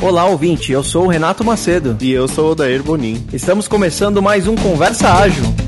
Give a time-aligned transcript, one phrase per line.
[0.00, 1.96] Olá, ouvinte, eu sou o Renato Macedo.
[2.00, 3.26] E eu sou o Odair Bonin.
[3.32, 5.67] Estamos começando mais um Conversa Ágil.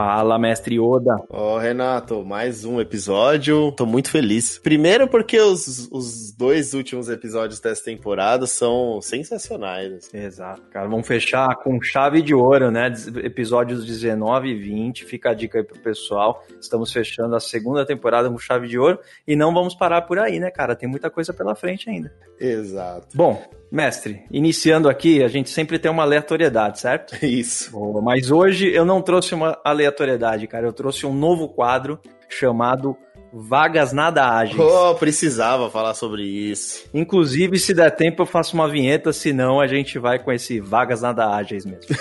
[0.00, 1.14] Fala, mestre Oda.
[1.28, 3.70] Ó, oh, Renato, mais um episódio.
[3.72, 4.58] Tô muito feliz.
[4.58, 10.08] Primeiro porque os, os dois últimos episódios dessa temporada são sensacionais.
[10.14, 10.88] Exato, cara.
[10.88, 12.90] Vamos fechar com chave de ouro, né?
[13.22, 15.04] Episódios 19 e 20.
[15.04, 16.42] Fica a dica aí pro pessoal.
[16.58, 18.98] Estamos fechando a segunda temporada com chave de ouro.
[19.28, 20.74] E não vamos parar por aí, né, cara?
[20.74, 22.10] Tem muita coisa pela frente ainda.
[22.40, 23.14] Exato.
[23.14, 23.38] Bom,
[23.70, 27.14] Mestre, iniciando aqui, a gente sempre tem uma aleatoriedade, certo?
[27.24, 27.70] Isso.
[27.70, 30.66] Boa, mas hoje eu não trouxe uma aleatoriedade, cara.
[30.66, 32.96] Eu trouxe um novo quadro chamado
[33.32, 34.58] Vagas Nada Ágeis.
[34.58, 36.88] Oh, precisava falar sobre isso.
[36.92, 41.02] Inclusive, se der tempo, eu faço uma vinheta, senão a gente vai com esse Vagas
[41.02, 41.94] Nada Ágeis mesmo.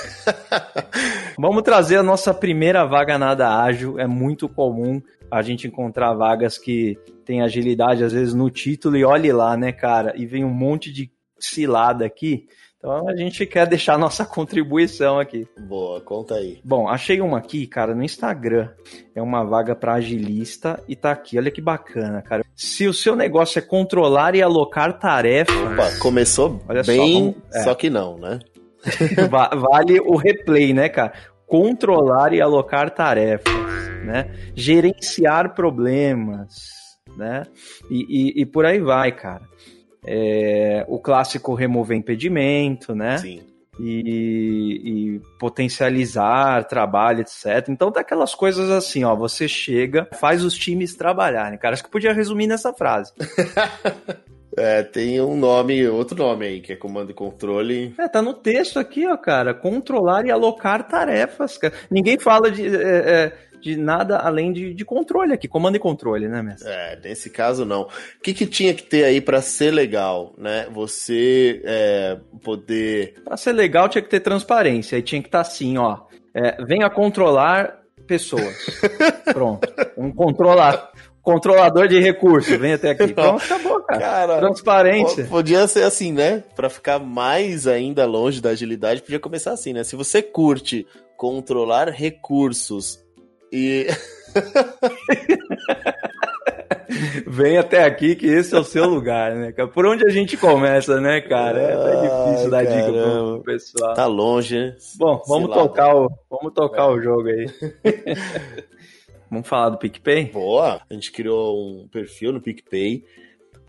[1.37, 3.99] Vamos trazer a nossa primeira vaga nada ágil.
[3.99, 9.05] É muito comum a gente encontrar vagas que tem agilidade, às vezes, no título, e
[9.05, 10.13] olhe lá, né, cara?
[10.17, 11.09] E vem um monte de
[11.39, 12.47] cilada aqui.
[12.79, 15.45] Então a gente quer deixar nossa contribuição aqui.
[15.67, 16.59] Boa, conta aí.
[16.63, 18.69] Bom, achei uma aqui, cara, no Instagram.
[19.13, 21.37] É uma vaga para agilista e tá aqui.
[21.37, 22.43] Olha que bacana, cara.
[22.55, 25.55] Se o seu negócio é controlar e alocar tarefas.
[25.55, 27.63] Opa, começou Olha bem, só, é.
[27.63, 28.39] só que não, né?
[29.29, 31.13] vale o replay, né, cara?
[31.45, 33.53] Controlar e alocar tarefas,
[34.05, 34.31] né?
[34.55, 36.55] Gerenciar problemas,
[37.17, 37.43] né?
[37.89, 38.05] E,
[38.37, 39.41] e, e por aí vai, cara.
[40.05, 43.17] É, o clássico remover impedimento, né?
[43.17, 43.41] Sim.
[43.81, 47.69] E, e, potencializar trabalho, etc.
[47.69, 51.57] Então, daquelas coisas assim, ó, você chega, faz os times trabalharem.
[51.57, 53.13] Cara, acho que podia resumir nessa frase.
[54.57, 57.93] É, tem um nome, outro nome aí, que é comando e controle.
[57.97, 59.53] É, tá no texto aqui, ó, cara.
[59.53, 61.73] Controlar e alocar tarefas, cara.
[61.89, 62.67] Ninguém fala de.
[62.67, 66.69] É, é, de nada além de, de controle aqui, comando e controle, né, mestre?
[66.69, 67.83] É, nesse caso não.
[67.83, 70.67] O que, que tinha que ter aí para ser legal, né?
[70.71, 73.15] Você é, poder.
[73.23, 75.99] Para ser legal tinha que ter transparência, aí tinha que estar tá assim, ó.
[76.33, 78.55] É, venha controlar pessoas.
[79.33, 79.67] Pronto.
[79.97, 80.91] Um controlar.
[81.21, 83.13] Controlador de recursos, vem até aqui.
[83.13, 83.99] Pronto, acabou, cara.
[83.99, 84.39] cara.
[84.39, 85.25] Transparência.
[85.25, 86.43] Podia ser assim, né?
[86.55, 89.83] Para ficar mais ainda longe da agilidade, podia começar assim, né?
[89.83, 93.05] Se você curte controlar recursos
[93.51, 93.87] e.
[97.27, 99.67] Vem até aqui que esse é o seu lugar, né, cara?
[99.67, 101.59] Por onde a gente começa, né, cara?
[101.59, 103.93] É até difícil dar dica pro pessoal.
[103.93, 104.75] Tá longe, né?
[104.97, 106.87] Bom, vamos tocar, o, vamos tocar é.
[106.87, 107.45] o jogo aí.
[109.29, 110.25] vamos falar do PicPay?
[110.25, 110.81] Boa!
[110.89, 113.05] A gente criou um perfil no PicPay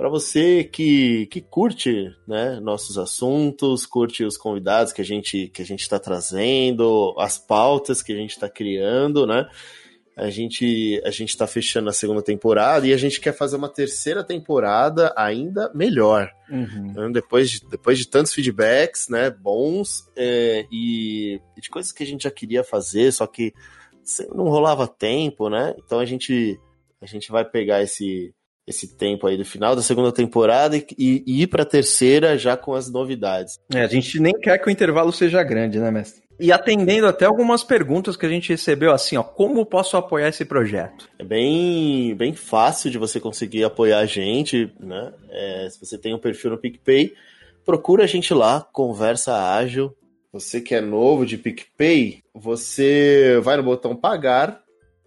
[0.00, 5.61] para você que, que curte né, nossos assuntos, curte os convidados que a gente que
[5.61, 9.47] a gente está trazendo, as pautas que a gente está criando, né?
[10.16, 13.69] A gente a gente está fechando a segunda temporada e a gente quer fazer uma
[13.69, 16.31] terceira temporada ainda melhor.
[16.50, 16.87] Uhum.
[16.87, 22.03] Então, depois, de, depois de tantos feedbacks, né, bons é, e, e de coisas que
[22.03, 23.53] a gente já queria fazer, só que
[24.34, 25.75] não rolava tempo, né?
[25.84, 26.59] Então a gente
[27.03, 28.34] a gente vai pegar esse
[28.70, 32.56] esse tempo aí do final da segunda temporada e, e ir para a terceira já
[32.56, 33.58] com as novidades.
[33.72, 36.22] É, a gente nem quer que o intervalo seja grande, né, mestre?
[36.38, 40.42] E atendendo até algumas perguntas que a gente recebeu, assim, ó, como posso apoiar esse
[40.44, 41.06] projeto?
[41.19, 45.12] É bem, bem fácil de você conseguir apoiar a gente, né?
[45.28, 47.12] É, se você tem um perfil no PicPay,
[47.62, 49.94] procura a gente lá, Conversa Ágil.
[50.32, 54.62] Você que é novo de PicPay, você vai no botão pagar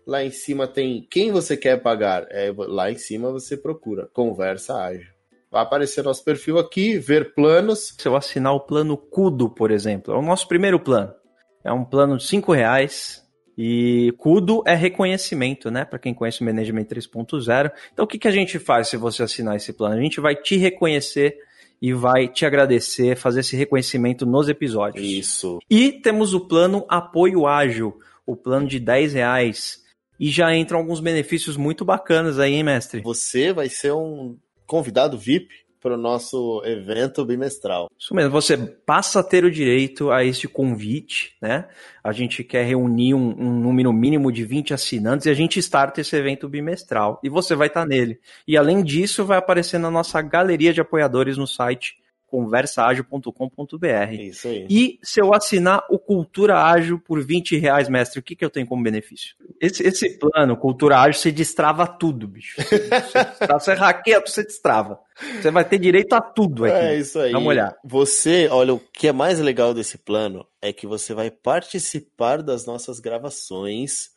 [0.05, 2.27] Lá em cima tem quem você quer pagar.
[2.29, 5.13] É, lá em cima você procura conversa ágil.
[5.51, 7.95] Vai aparecer nosso perfil aqui, ver planos.
[7.99, 11.13] Se eu assinar o plano Cudo, por exemplo, é o nosso primeiro plano.
[11.63, 13.23] É um plano de cinco reais.
[13.55, 15.85] E Cudo é reconhecimento, né?
[15.85, 17.71] Para quem conhece o Management 3.0.
[17.93, 19.95] Então, o que, que a gente faz se você assinar esse plano?
[19.95, 21.37] A gente vai te reconhecer
[21.79, 25.05] e vai te agradecer, fazer esse reconhecimento nos episódios.
[25.05, 25.59] Isso.
[25.69, 29.82] E temos o plano Apoio Ágil, o plano de 10 reais
[30.23, 33.01] e já entram alguns benefícios muito bacanas aí, hein, mestre?
[33.01, 35.49] Você vai ser um convidado VIP
[35.81, 37.89] para o nosso evento bimestral.
[37.99, 41.67] Isso mesmo, você passa a ter o direito a este convite, né?
[42.01, 45.99] A gente quer reunir um, um número mínimo de 20 assinantes e a gente starta
[45.99, 47.19] esse evento bimestral.
[47.21, 48.17] E você vai estar nele.
[48.47, 51.97] E além disso, vai aparecer na nossa galeria de apoiadores no site
[52.33, 54.13] conversaagil.com.br.
[54.19, 54.65] Isso aí.
[54.67, 58.49] E se eu assinar o Cultura Ágil por 20 reais, mestre, o que, que eu
[58.49, 59.35] tenho como benefício?
[59.61, 62.59] Esse, esse plano, Cultura Ágil, você destrava tudo, bicho.
[63.03, 64.99] Você, você hackeia, você destrava.
[65.39, 66.75] Você vai ter direito a tudo aqui.
[66.75, 67.31] É isso aí.
[67.31, 67.75] Vamos olhar.
[67.83, 72.65] Você, olha, o que é mais legal desse plano é que você vai participar das
[72.65, 74.11] nossas gravações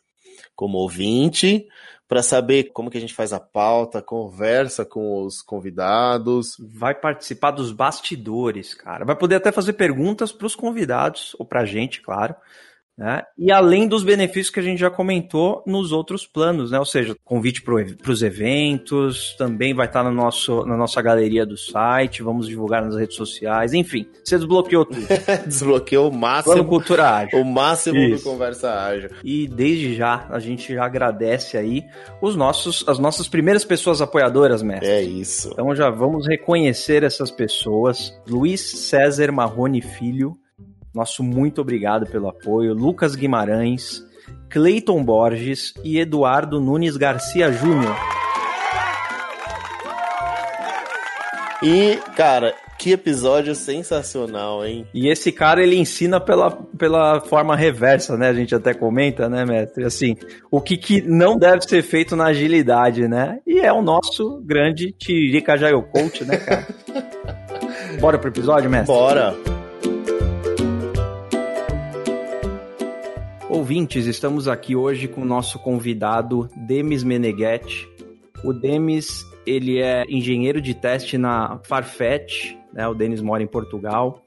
[0.55, 1.67] como ouvinte,
[2.07, 6.55] para saber como que a gente faz a pauta, conversa com os convidados.
[6.59, 9.03] Vai participar dos bastidores, cara.
[9.03, 12.33] Vai poder até fazer perguntas para os convidados, ou para a gente, claro.
[12.97, 13.21] Né?
[13.37, 16.79] E além dos benefícios que a gente já comentou nos outros planos, né?
[16.79, 21.55] Ou seja, convite para os eventos, também vai estar no nosso, na nossa galeria do
[21.55, 25.05] site, vamos divulgar nas redes sociais, enfim, você desbloqueou tudo.
[25.45, 26.55] Desbloqueou o máximo.
[26.55, 27.39] Plano Cultura Ágil.
[27.39, 28.23] O máximo Isso.
[28.23, 29.09] do Conversa Ágil.
[29.23, 31.83] E desde já, a gente já agradece aí
[32.21, 34.89] os nossos, as nossas primeiras pessoas apoiadoras, mestre.
[34.89, 35.49] É isso.
[35.53, 38.11] Então já vamos reconhecer essas pessoas.
[38.27, 40.37] Luiz César Marrone Filho,
[40.97, 42.73] nosso muito obrigado pelo apoio.
[42.73, 44.03] Lucas Guimarães,
[44.49, 47.95] Cleiton Borges e Eduardo Nunes Garcia Júnior.
[51.61, 54.85] E, cara, que episódio sensacional, hein?
[54.93, 58.29] E esse cara, ele ensina pela, pela forma reversa, né?
[58.29, 59.83] A gente até comenta, né, mestre?
[59.83, 60.15] Assim,
[60.51, 63.39] o que, que não deve ser feito na agilidade, né?
[63.45, 66.67] E é o nosso grande Tiririca Jaio Coach, né, cara?
[67.99, 68.93] Bora pro episódio, mestre?
[68.93, 69.56] Bora!
[73.49, 77.87] Ouvintes, estamos aqui hoje com o nosso convidado Demis Meneghetti.
[78.43, 82.85] O Demis, ele é engenheiro de teste na Farfetch, né?
[82.89, 84.21] O Denis mora em Portugal.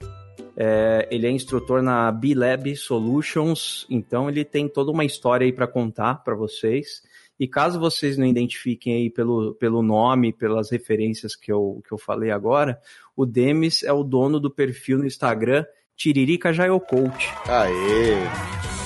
[0.56, 5.66] É, ele é instrutor na B-Lab Solutions, então ele tem toda uma história aí para
[5.66, 7.02] contar para vocês.
[7.38, 11.99] E caso vocês não identifiquem aí pelo, pelo nome, pelas referências que eu, que eu
[11.99, 12.81] falei agora,
[13.14, 15.64] o Demis é o dono do perfil no Instagram
[15.94, 17.28] Tiririca Jaio Coach.
[17.46, 18.80] Aê!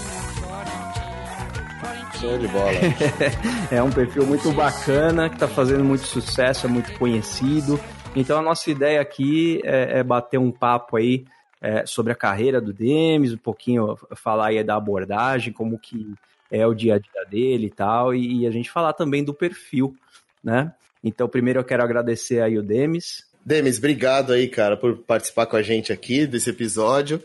[2.25, 2.73] Show de bola.
[3.71, 7.79] é um perfil muito bacana, que está fazendo muito sucesso, é muito conhecido.
[8.17, 11.27] Então a nossa ideia aqui é, é bater um papo aí
[11.61, 16.15] é, sobre a carreira do Demis, um pouquinho falar aí da abordagem, como que
[16.51, 19.35] é o dia a dia dele e tal, e, e a gente falar também do
[19.35, 19.95] perfil,
[20.43, 20.73] né?
[21.03, 23.27] Então primeiro eu quero agradecer aí o Demis.
[23.45, 27.23] Demis, obrigado aí, cara, por participar com a gente aqui desse episódio.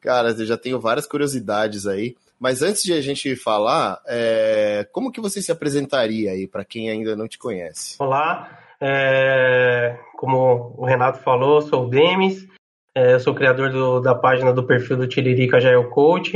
[0.00, 2.14] Cara, eu já tenho várias curiosidades aí.
[2.40, 6.88] Mas antes de a gente falar, é, como que você se apresentaria aí para quem
[6.88, 7.96] ainda não te conhece?
[7.98, 12.48] Olá, é, como o Renato falou, sou o Demis,
[12.94, 16.32] é, sou criador do, da página do perfil do Tiririca Agile Coach.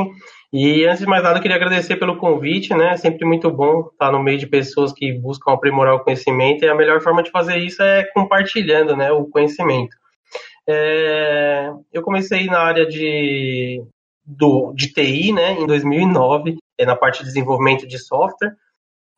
[0.53, 2.93] E antes de mais nada, eu queria agradecer pelo convite, né?
[2.93, 6.69] É sempre muito bom estar no meio de pessoas que buscam aprimorar o conhecimento e
[6.69, 9.97] a melhor forma de fazer isso é compartilhando, né, o conhecimento.
[10.69, 13.83] É, eu comecei na área de
[14.25, 18.57] do, de TI, né, em 2009, é, na parte de desenvolvimento de software.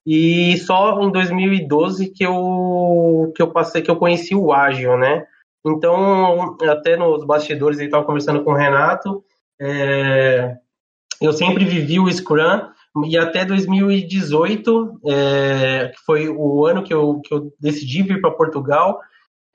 [0.07, 5.27] E só em 2012 que eu, que eu passei, que eu conheci o Agile, né?
[5.67, 9.25] Então, até nos bastidores, eu estava conversando com o Renato,
[9.61, 10.57] é,
[11.21, 12.69] eu sempre vivi o Scrum,
[13.05, 18.31] e até 2018, é, que foi o ano que eu, que eu decidi vir para
[18.31, 19.01] Portugal,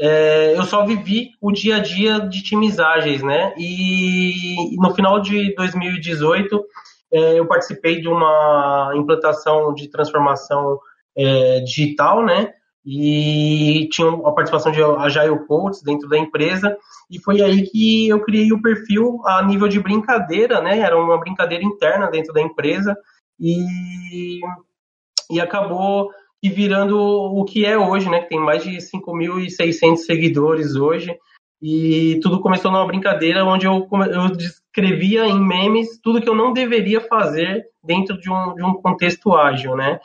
[0.03, 3.53] é, eu só vivi o dia a dia de times ágeis, né?
[3.55, 6.65] E, no final de 2018
[7.13, 10.79] é, eu participei de uma implantação de transformação
[11.15, 12.51] é, digital, né?
[12.83, 16.75] E tinha a participação de Agile Coaches dentro da empresa,
[17.07, 20.79] e foi aí que eu criei o perfil a nível de brincadeira, né?
[20.79, 22.97] Era uma brincadeira interna dentro da empresa,
[23.39, 24.39] e,
[25.29, 26.09] e acabou
[26.41, 28.21] e virando o que é hoje, né?
[28.21, 31.15] Que tem mais de 5.600 seguidores hoje.
[31.61, 36.51] E tudo começou numa brincadeira onde eu, eu descrevia em memes tudo que eu não
[36.51, 39.99] deveria fazer dentro de um, de um contexto ágil, né?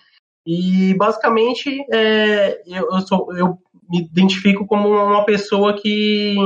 [0.46, 6.36] E basicamente é, eu, eu, sou, eu me identifico como uma pessoa que,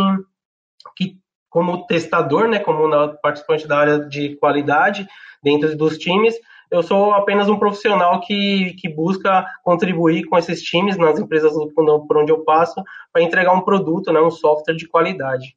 [0.96, 1.16] que
[1.50, 5.06] como testador, né, como participante da área de qualidade
[5.42, 6.34] dentro dos times,
[6.70, 12.16] eu sou apenas um profissional que, que busca contribuir com esses times nas empresas por
[12.18, 15.56] onde eu passo para entregar um produto, né, um software de qualidade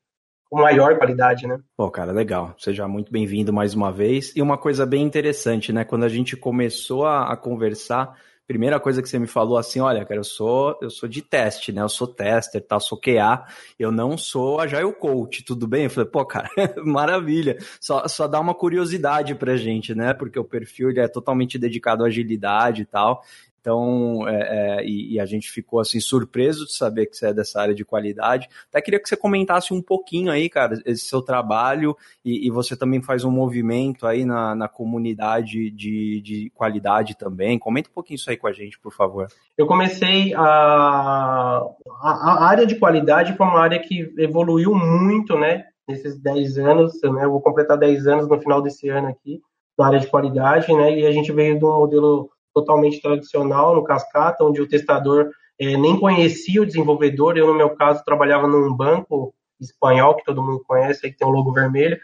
[0.54, 1.60] com maior qualidade, né?
[1.76, 2.54] Pô, cara, legal.
[2.60, 4.36] Seja muito bem-vindo mais uma vez.
[4.36, 5.84] E uma coisa bem interessante, né?
[5.84, 8.16] Quando a gente começou a, a conversar,
[8.48, 11.72] primeira coisa que você me falou assim, olha, cara, eu sou eu sou de teste,
[11.72, 11.82] né?
[11.82, 12.80] Eu sou tester, tá?
[12.80, 13.46] Sou QA,
[13.80, 15.86] eu não sou Agile Coach, tudo bem?
[15.86, 16.50] Eu falei, pô, cara,
[16.84, 17.58] maravilha.
[17.80, 20.14] Só, só dá uma curiosidade pra gente, né?
[20.14, 23.24] Porque o perfil ele é totalmente dedicado à agilidade e tal.
[23.64, 27.34] Então, é, é, e, e, a gente ficou assim surpreso de saber que você é
[27.34, 28.50] dessa área de qualidade.
[28.68, 32.76] Até queria que você comentasse um pouquinho aí, cara, esse seu trabalho e, e você
[32.76, 37.58] também faz um movimento aí na, na comunidade de, de qualidade também.
[37.58, 39.30] Comenta um pouquinho isso aí com a gente, por favor.
[39.58, 45.64] Eu comecei a, a, a área de qualidade foi uma área que evoluiu muito, né?
[45.88, 47.24] Nesses 10 anos, né?
[47.24, 49.42] Eu vou completar 10 anos no final desse ano aqui
[49.78, 51.00] na área de qualidade, né?
[51.00, 55.78] E a gente veio de um modelo totalmente tradicional no Cascata, onde o testador é,
[55.78, 57.38] nem conhecia o desenvolvedor.
[57.38, 61.32] Eu, no meu caso, trabalhava num banco espanhol, que todo mundo conhece, que tem o
[61.32, 61.98] um logo vermelho.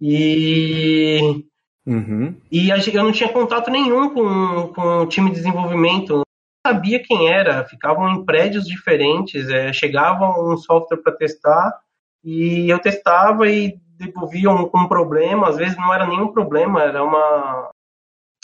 [0.00, 1.44] E,
[1.86, 2.34] uhum.
[2.50, 6.16] e eu não tinha contato nenhum com, com o time de desenvolvimento.
[6.16, 6.22] Não
[6.66, 11.78] sabia quem era, ficavam em prédios diferentes, é, chegava um software para testar
[12.24, 15.48] e eu testava e devolvia um, um problema.
[15.48, 17.70] Às vezes não era nenhum problema, era uma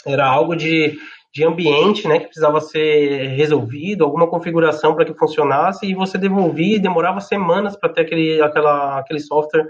[0.05, 0.97] era algo de
[1.37, 6.77] de ambiente, né, que precisava ser resolvido, alguma configuração para que funcionasse, e você devolvia
[6.77, 9.67] e demorava semanas para ter aquele, aquela, aquele software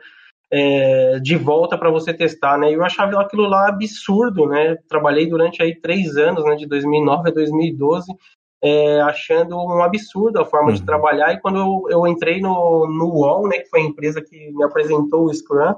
[0.50, 2.74] é, de volta para você testar, né?
[2.74, 4.78] Eu achava aquilo lá absurdo, né?
[4.88, 6.56] Trabalhei durante aí três anos, né?
[6.56, 8.14] De 2009 a 2012,
[8.64, 10.76] é, achando um absurdo a forma uhum.
[10.76, 11.34] de trabalhar.
[11.34, 13.58] E quando eu, eu entrei no, no UOL, né?
[13.58, 15.76] Que foi a empresa que me apresentou o Scrum,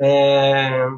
[0.00, 0.88] é,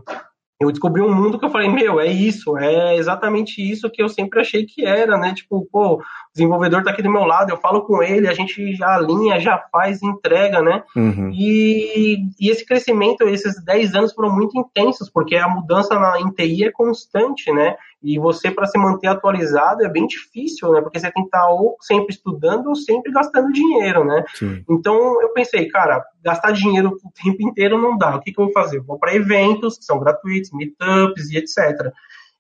[0.65, 4.09] eu descobri um mundo que eu falei, meu, é isso, é exatamente isso que eu
[4.09, 5.35] sempre achei que era, né?
[5.35, 6.03] Tipo, pô, o
[6.33, 9.59] desenvolvedor tá aqui do meu lado, eu falo com ele, a gente já alinha, já
[9.71, 10.83] faz, entrega, né?
[10.97, 11.31] Uhum.
[11.33, 16.31] E, e esse crescimento, esses 10 anos foram muito intensos, porque a mudança na, em
[16.31, 17.77] TI é constante, né?
[18.05, 20.83] E você, para se manter atualizado, é bem difícil, né?
[20.83, 24.23] Porque você tem que estar ou sempre estudando ou sempre gastando dinheiro, né?
[24.35, 24.63] Sim.
[24.69, 28.15] Então, eu pensei, cara, gastar dinheiro o tempo inteiro não dá.
[28.15, 28.81] O que, que eu vou fazer?
[28.81, 31.91] vou para eventos que são gratuitos, meetups e etc.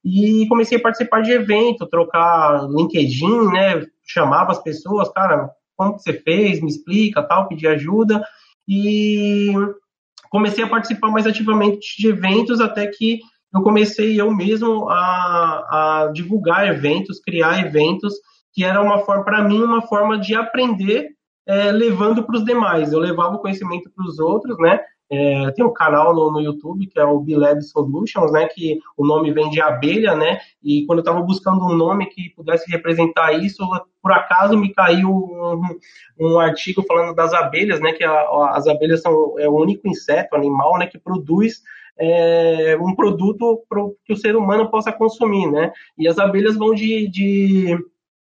[0.04, 3.86] E comecei a participar de evento, trocar LinkedIn, né?
[4.06, 6.60] Chamava as pessoas, cara, como que você fez?
[6.60, 8.22] Me explica, tal, pedir ajuda.
[8.68, 9.54] E
[10.28, 13.20] comecei a participar mais ativamente de eventos até que
[13.54, 14.96] eu comecei eu mesmo a,
[16.06, 18.14] a divulgar eventos, criar eventos,
[18.52, 21.10] que era uma forma, para mim, uma forma de aprender
[21.46, 22.92] é, levando para os demais.
[22.92, 24.80] Eu levava o conhecimento para os outros, né?
[25.10, 28.48] É, tem um canal no, no, YouTube que é o Bilab Solutions, né?
[28.48, 30.40] Que o nome vem de abelha, né?
[30.62, 33.62] E quando eu estava buscando um nome que pudesse representar isso,
[34.02, 35.78] por acaso me caiu um,
[36.18, 37.92] um artigo falando das abelhas, né?
[37.92, 40.86] Que a, as abelhas são é o único inseto, animal, né?
[40.86, 41.60] Que produz
[41.98, 45.72] é, um produto pro, que o ser humano possa consumir, né?
[45.96, 47.78] E as abelhas vão de, de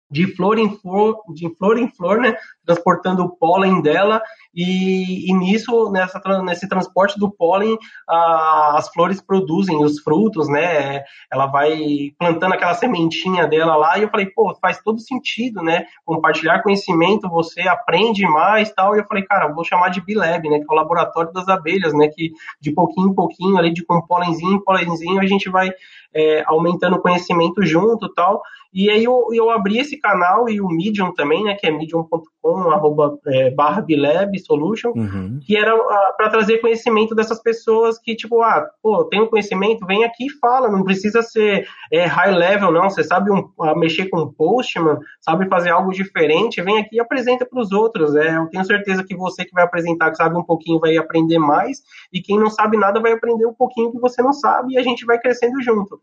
[0.09, 2.35] de flor em flor, de flor em flor, né,
[2.65, 4.21] transportando o pólen dela
[4.53, 11.03] e, e nisso nessa nesse transporte do pólen a, as flores produzem os frutos, né?
[11.31, 15.85] Ela vai plantando aquela sementinha dela lá e eu falei, pô, faz todo sentido, né?
[16.03, 18.95] Compartilhar conhecimento, você aprende mais, tal.
[18.95, 21.93] E eu falei, cara, vou chamar de Bilab, né, que é o laboratório das abelhas,
[21.93, 25.69] né, que de pouquinho em pouquinho ali de com pólenzinho em pólenzinho a gente vai
[26.13, 28.41] é, aumentando o conhecimento junto, tal.
[28.77, 32.69] E aí eu, eu abri esse canal e o Medium também, né, que é medium.com,
[32.69, 35.39] arroba, é, barra Bilab Solution, uhum.
[35.41, 39.83] que era ah, para trazer conhecimento dessas pessoas que, tipo, ah, pô, tem um conhecimento,
[39.87, 44.09] vem aqui e fala, não precisa ser é, high level, não, você sabe um, mexer
[44.09, 48.45] com Postman, sabe fazer algo diferente, vem aqui e apresenta para os outros, é, eu
[48.45, 51.79] tenho certeza que você que vai apresentar, que sabe um pouquinho, vai aprender mais,
[52.13, 54.83] e quem não sabe nada vai aprender um pouquinho que você não sabe, e a
[54.83, 55.99] gente vai crescendo junto.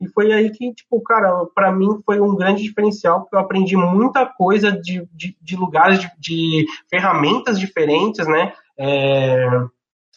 [0.00, 3.76] E foi aí que, tipo, cara, para mim foi um grande diferencial, porque eu aprendi
[3.76, 8.52] muita coisa de, de, de lugares, de, de, ferramentas diferentes, né?
[8.78, 9.46] É,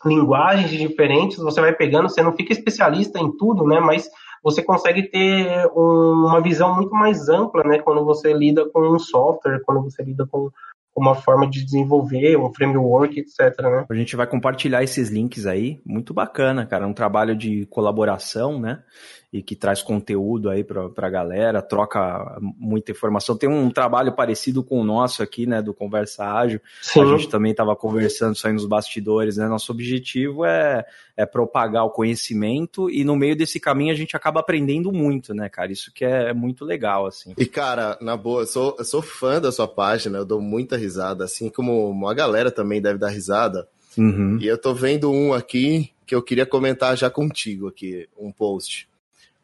[0.05, 3.79] linguagens diferentes, você vai pegando, você não fica especialista em tudo, né?
[3.79, 4.09] Mas
[4.43, 7.79] você consegue ter um, uma visão muito mais ampla, né?
[7.79, 10.49] Quando você lida com um software, quando você lida com
[10.97, 13.61] uma forma de desenvolver, um framework, etc.
[13.61, 13.85] Né?
[13.87, 18.83] A gente vai compartilhar esses links aí, muito bacana, cara, um trabalho de colaboração, né?
[19.31, 23.35] E que traz conteúdo aí para a galera, troca muita informação.
[23.35, 26.61] Tem um trabalho parecido com o nosso aqui, né, do Conversa Ágil.
[26.81, 27.01] Sim.
[27.01, 29.45] A gente também estava conversando isso aí nos bastidores, né?
[29.49, 30.85] Nosso objetivo é,
[31.17, 35.49] é propagar o conhecimento e no meio desse caminho a gente acaba aprendendo muito, né,
[35.49, 35.73] cara?
[35.73, 37.33] Isso que é, muito legal, assim.
[37.37, 40.77] E, cara, na boa, eu sou, eu sou fã da sua página, eu dou muita
[40.77, 43.67] risada, assim como a galera também deve dar risada.
[43.97, 44.37] Uhum.
[44.39, 48.87] E eu tô vendo um aqui que eu queria comentar já contigo aqui, um post.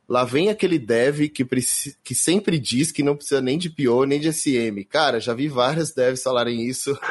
[0.07, 1.45] Lá vem aquele dev que,
[2.03, 4.83] que sempre diz que não precisa nem de PO nem de SM.
[4.89, 6.97] Cara, já vi vários devs falarem isso.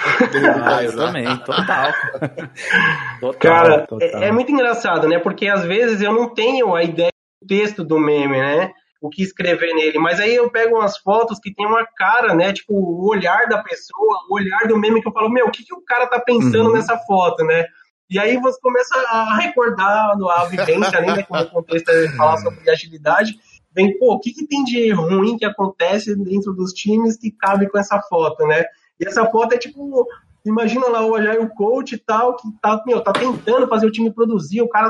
[0.64, 1.92] ah, eu também, total.
[3.20, 4.22] total Cara, total.
[4.22, 5.18] É, é, muito engraçado, né?
[5.18, 8.72] Porque às vezes eu não tenho a ideia do texto do meme, né?
[9.02, 9.98] o que escrever nele.
[9.98, 12.52] Mas aí eu pego umas fotos que tem uma cara, né?
[12.52, 15.64] Tipo, o olhar da pessoa, o olhar do meme que eu falo, meu, o que,
[15.64, 16.72] que o cara tá pensando uhum.
[16.72, 17.66] nessa foto, né?
[18.12, 21.22] E aí você começa a recordar a vivência ali, né?
[21.22, 23.38] Como o contexto é falar sobre agilidade.
[23.74, 27.70] Vem, pô, o que, que tem de ruim que acontece dentro dos times que cabe
[27.70, 28.64] com essa foto, né?
[29.00, 30.06] E essa foto é tipo
[30.44, 34.12] Imagina lá o Agile Coach e tal, que tá, meu, tá tentando fazer o time
[34.12, 34.88] produzir, o cara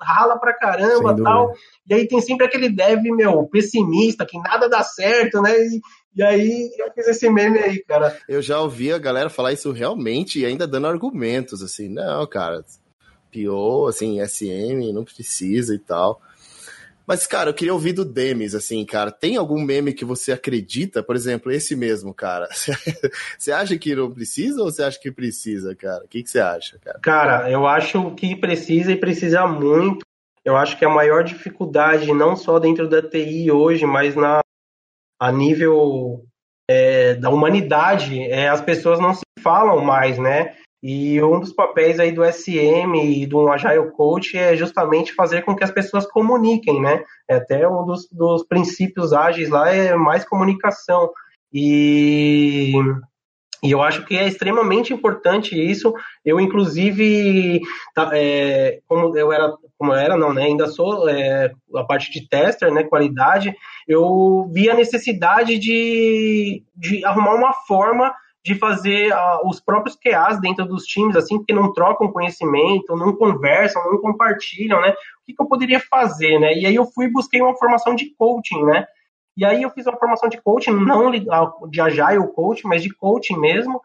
[0.00, 1.52] rala, pra caramba tal.
[1.86, 5.52] E aí tem sempre aquele dev, meu, pessimista, que nada dá certo, né?
[5.58, 5.80] E,
[6.16, 8.16] e aí eu fiz esse meme aí, cara.
[8.28, 12.64] Eu já ouvi a galera falar isso realmente e ainda dando argumentos, assim, não, cara,
[13.32, 16.20] PO, assim, SM, não precisa e tal.
[17.06, 19.10] Mas, cara, eu queria ouvir do Demis, assim, cara.
[19.10, 21.02] Tem algum meme que você acredita?
[21.02, 22.48] Por exemplo, esse mesmo, cara.
[23.38, 26.02] Você acha que não precisa ou você acha que precisa, cara?
[26.04, 26.98] O que, que você acha, cara?
[27.00, 30.06] Cara, eu acho que precisa e precisa muito.
[30.42, 34.40] Eu acho que a maior dificuldade, não só dentro da TI hoje, mas na,
[35.20, 36.24] a nível
[36.68, 40.54] é, da humanidade, é, as pessoas não se falam mais, né?
[40.82, 45.56] E um dos papéis aí do SM e do Agile Coach é justamente fazer com
[45.56, 47.02] que as pessoas comuniquem, né?
[47.28, 51.10] É até um dos, dos princípios ágeis lá é mais comunicação.
[51.50, 52.72] E,
[53.64, 55.94] e eu acho que é extremamente importante isso.
[56.22, 57.62] Eu, inclusive,
[57.94, 60.44] tá, é, como eu era, como eu era, não, né?
[60.44, 62.84] Ainda sou é, a parte de tester, né?
[62.84, 63.56] Qualidade.
[63.88, 70.38] Eu vi a necessidade de, de arrumar uma forma de fazer uh, os próprios QAs
[70.38, 74.90] dentro dos times, assim, que não trocam conhecimento, não conversam, não compartilham, né?
[74.90, 76.52] O que, que eu poderia fazer, né?
[76.52, 78.86] E aí eu fui e busquei uma formação de coaching, né?
[79.36, 81.10] E aí eu fiz uma formação de coaching, não
[81.68, 83.80] de agile coaching, mas de coaching mesmo,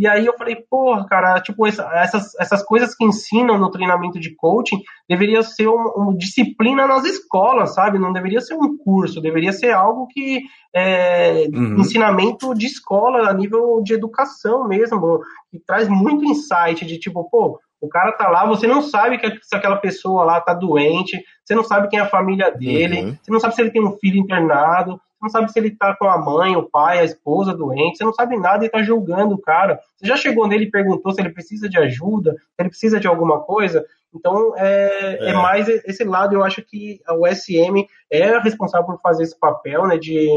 [0.00, 4.18] e aí eu falei, porra, cara, tipo, essa, essas, essas coisas que ensinam no treinamento
[4.18, 7.98] de coaching deveria ser uma, uma, disciplina nas escolas, sabe?
[7.98, 10.40] Não deveria ser um curso, deveria ser algo que
[10.74, 11.80] é uhum.
[11.80, 17.58] ensinamento de escola a nível de educação mesmo, que traz muito insight de tipo, pô,
[17.80, 21.54] o cara tá lá, você não sabe que se aquela pessoa lá tá doente, você
[21.54, 23.16] não sabe quem é a família dele, uhum.
[23.20, 26.08] você não sabe se ele tem um filho internado, não sabe se ele tá com
[26.08, 29.40] a mãe, o pai, a esposa doente, você não sabe nada e tá julgando o
[29.40, 29.78] cara.
[29.96, 33.06] Você já chegou nele e perguntou se ele precisa de ajuda, se ele precisa de
[33.06, 33.84] alguma coisa.
[34.14, 35.30] Então, é, é.
[35.30, 39.86] é mais esse lado, eu acho que o SM é responsável por fazer esse papel,
[39.86, 40.28] né, de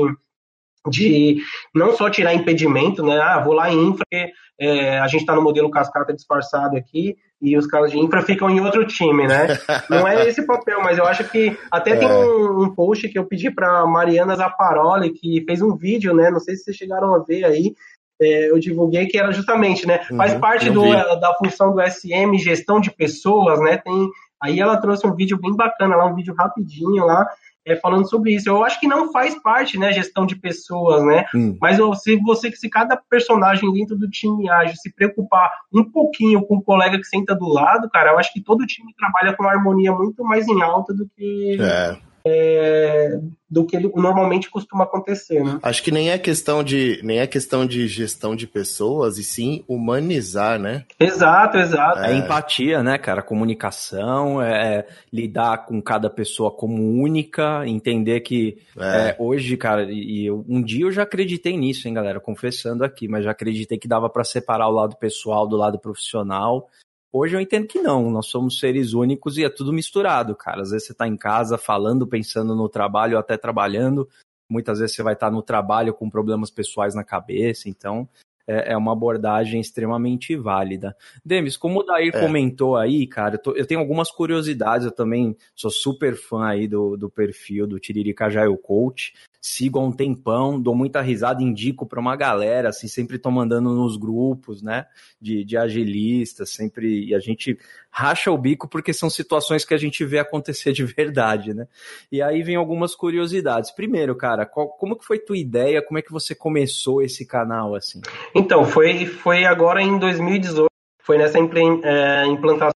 [0.90, 1.38] de
[1.74, 3.18] não só tirar impedimento, né?
[3.18, 7.16] Ah, vou lá em infra, porque é, a gente está no modelo cascata disfarçado aqui
[7.44, 9.48] e os caras de infra ficam em outro time, né?
[9.90, 11.96] Não é esse papel, mas eu acho que até é.
[11.98, 16.32] tem um, um, post que eu pedi para Mariana Zaparoli, que fez um vídeo, né?
[16.32, 17.76] Não sei se vocês chegaram a ver aí.
[18.22, 20.00] É, eu divulguei que era justamente, né?
[20.10, 20.86] Uhum, faz parte do,
[21.20, 23.76] da função do SM, gestão de pessoas, né?
[23.76, 24.10] Tem,
[24.42, 27.28] aí ela trouxe um vídeo bem bacana lá, um vídeo rapidinho lá,
[27.66, 28.50] é, falando sobre isso.
[28.50, 31.26] Eu acho que não faz parte, né, gestão de pessoas, né?
[31.34, 31.58] Hum.
[31.62, 36.58] Mas se você, se cada personagem dentro do time age, se preocupar um pouquinho com
[36.58, 39.52] o colega que senta do lado, cara, eu acho que todo time trabalha com uma
[39.52, 45.44] harmonia muito mais em alta do que é é, do que normalmente costuma acontecer.
[45.44, 45.60] Né?
[45.62, 49.64] Acho que nem é questão de nem é questão de gestão de pessoas e sim
[49.68, 50.86] humanizar, né?
[51.00, 52.00] Exato, exato.
[52.00, 53.22] É, é empatia, né, cara?
[53.22, 59.10] Comunicação, é, é lidar com cada pessoa como única, entender que é.
[59.10, 63.08] é hoje, cara, e eu, um dia eu já acreditei nisso, hein, galera, confessando aqui,
[63.08, 66.70] mas já acreditei que dava para separar o lado pessoal do lado profissional
[67.16, 70.64] Hoje eu entendo que não, nós somos seres únicos e é tudo misturado, cara.
[70.64, 74.10] Às vezes você está em casa falando, pensando no trabalho, até trabalhando.
[74.50, 78.10] Muitas vezes você vai estar tá no trabalho com problemas pessoais na cabeça, então
[78.48, 80.98] é, é uma abordagem extremamente válida.
[81.24, 82.20] Demis, como o Dair é.
[82.20, 86.68] comentou aí, cara, eu, tô, eu, tenho algumas curiosidades, eu também sou super fã aí
[86.68, 89.14] do, do perfil do Tiririca Jail Coach
[89.46, 93.74] sigo há um tempão, dou muita risada, indico para uma galera, assim, sempre tô mandando
[93.74, 94.86] nos grupos, né,
[95.22, 97.60] de, de agilistas, sempre, e a gente
[97.92, 101.68] racha o bico porque são situações que a gente vê acontecer de verdade, né.
[102.10, 103.70] E aí vem algumas curiosidades.
[103.70, 107.76] Primeiro, cara, qual, como que foi tua ideia, como é que você começou esse canal,
[107.76, 108.00] assim?
[108.34, 110.73] Então, foi, foi agora em 2018,
[111.04, 112.74] foi nessa é, implantação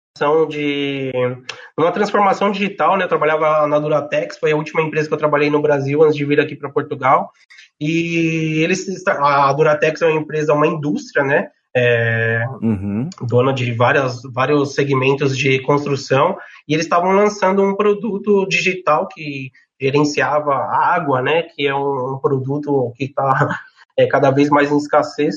[0.47, 1.11] de
[1.77, 3.05] uma transformação digital, né?
[3.05, 6.25] Eu trabalhava na Duratex, foi a última empresa que eu trabalhei no Brasil antes de
[6.25, 7.31] vir aqui para Portugal.
[7.79, 11.49] E eles, a Duratex é uma empresa, uma indústria, né?
[11.75, 13.07] É, uhum.
[13.21, 16.35] dona de várias, vários segmentos de construção,
[16.67, 21.43] e eles estavam lançando um produto digital que gerenciava água, né?
[21.43, 23.59] Que é um, um produto que está
[23.95, 25.35] é, cada vez mais em escassez.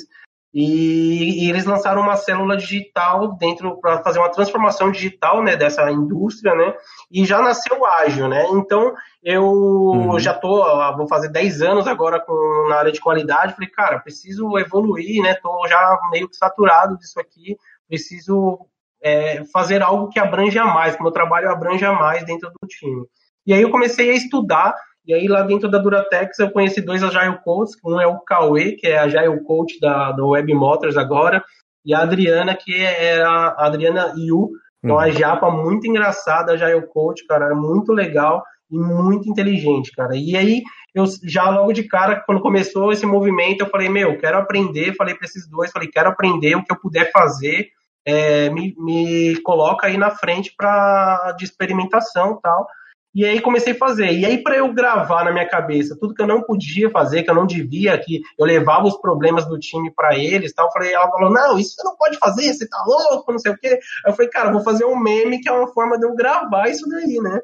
[0.52, 5.88] E, e, eles lançaram uma célula digital dentro para fazer uma transformação digital né, dessa
[5.92, 6.74] indústria, né?
[7.08, 8.44] E já nasceu ágil, né?
[8.52, 10.18] Então eu uhum.
[10.18, 10.64] já tô,
[10.96, 13.54] vou fazer 10 anos agora com, na área de qualidade.
[13.54, 15.34] Falei, cara, preciso evoluir, né?
[15.34, 17.56] Tô já meio que saturado disso aqui,
[17.88, 18.66] preciso
[19.00, 23.06] é, fazer algo que abranja mais, que meu trabalho abranja mais dentro do time.
[23.46, 24.74] E aí eu comecei a estudar
[25.06, 28.72] e aí lá dentro da Duratex eu conheci dois Agile Coaches, um é o Cauê,
[28.72, 31.42] que é Agile Coach da, do Web Motors agora,
[31.84, 34.50] e a Adriana, que é a Adriana Yu,
[34.82, 35.12] é uma uhum.
[35.12, 40.16] japa muito engraçada, é o coach, cara, é muito legal e muito inteligente, cara.
[40.16, 40.62] E aí,
[40.94, 45.14] eu já logo de cara, quando começou esse movimento, eu falei, meu, quero aprender, falei
[45.14, 47.68] para esses dois, falei, quero aprender o que eu puder fazer,
[48.06, 52.66] é, me, me coloca aí na frente para de experimentação tal.
[53.14, 54.12] E aí comecei a fazer.
[54.12, 57.30] E aí para eu gravar na minha cabeça tudo que eu não podia fazer, que
[57.30, 60.92] eu não devia, que eu levava os problemas do time para eles, tal, eu falei,
[60.92, 63.78] ela falou: "Não, isso você não pode fazer, você tá louco, não sei o quê".
[64.04, 66.68] Aí eu falei: "Cara, vou fazer um meme que é uma forma de eu gravar
[66.68, 67.40] isso daí, né?"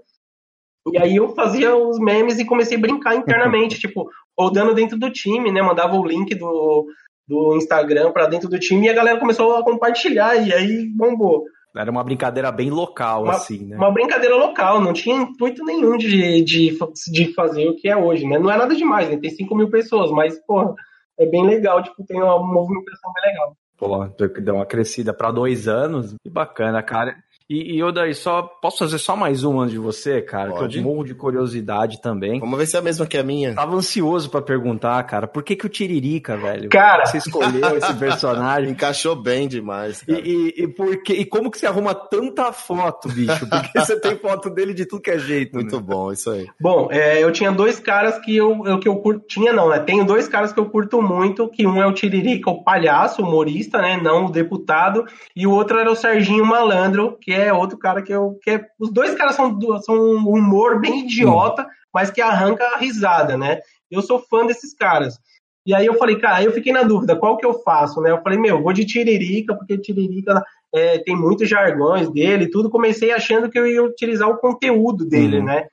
[0.93, 5.11] E aí eu fazia os memes e comecei a brincar internamente, tipo, rodando dentro do
[5.11, 5.61] time, né?
[5.63, 6.87] Mandava o link do,
[7.27, 11.45] do Instagram para dentro do time e a galera começou a compartilhar e aí bombou.
[11.77, 13.77] Era uma brincadeira bem local, uma, assim, né?
[13.77, 16.79] Uma brincadeira local, não tinha intuito nenhum de, de,
[17.13, 18.39] de fazer o que é hoje, né?
[18.39, 19.17] Não é nada demais, né?
[19.17, 20.75] Tem 5 mil pessoas, mas, porra,
[21.19, 23.57] é bem legal, tipo, tem uma movimentação bem legal.
[23.77, 24.07] Pô,
[24.41, 27.15] deu uma crescida para dois anos, que bacana, cara.
[27.49, 30.75] E, e eu daí só posso fazer só mais uma antes de você, cara, Pode.
[30.75, 32.41] que eu morro de curiosidade também.
[32.41, 33.55] Vamos ver se é a mesma que a minha.
[33.55, 36.69] Tava ansioso para perguntar, cara, por que que o Tiririca, velho?
[36.69, 38.71] Cara, você escolheu esse personagem?
[38.77, 40.03] Encaixou bem demais.
[40.03, 40.19] Cara.
[40.19, 43.47] E, e, e, porque, e como que você arruma tanta foto, bicho?
[43.49, 45.55] Porque você tem foto dele de tudo que é jeito.
[45.55, 45.83] Muito né?
[45.83, 46.49] bom, isso aí.
[46.61, 49.25] Bom, é, eu tinha dois caras que eu, eu, que eu curto.
[49.29, 49.79] Tinha não, né?
[49.79, 53.79] Tenho dois caras que eu curto muito, que um é o Tiririca, o palhaço, humorista,
[53.81, 53.97] né?
[54.03, 55.05] Não o deputado,
[55.35, 58.39] e o outro era o Serginho Malandro, que é outro cara que eu.
[58.43, 61.67] Que é, os dois caras são, são um humor bem idiota, hum.
[61.93, 63.61] mas que arranca a risada, né?
[63.91, 65.19] Eu sou fã desses caras.
[65.67, 68.13] E aí eu falei, cara, aí eu fiquei na dúvida, qual que eu faço, né?
[68.13, 70.41] Eu falei, meu, vou de Tiririca, porque Tiririca
[70.73, 72.71] é, tem muitos jargões dele e tudo.
[72.71, 75.45] Comecei achando que eu ia utilizar o conteúdo dele, uhum.
[75.45, 75.67] né?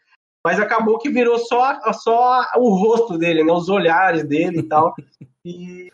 [0.43, 3.53] Mas acabou que virou só, só o rosto dele, né?
[3.53, 4.95] Os olhares dele e tal.
[5.45, 5.91] e,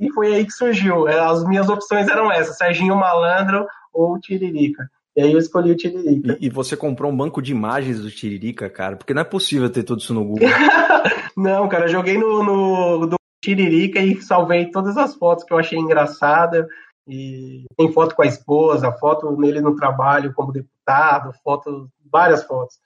[0.00, 1.06] e foi aí que surgiu.
[1.06, 4.90] As minhas opções eram essas, Serginho Malandro ou Tiririca.
[5.18, 6.38] E aí eu escolhi o Tiririca.
[6.38, 8.94] E, e, você comprou um banco de imagens do Tiririca, cara?
[8.94, 10.48] Porque não é possível ter tudo isso no Google.
[11.36, 15.58] não, cara, eu joguei no, no do Tiririca e salvei todas as fotos que eu
[15.58, 16.68] achei engraçada.
[17.04, 22.76] E tem foto com a esposa, foto nele no trabalho como deputado, foto, várias fotos.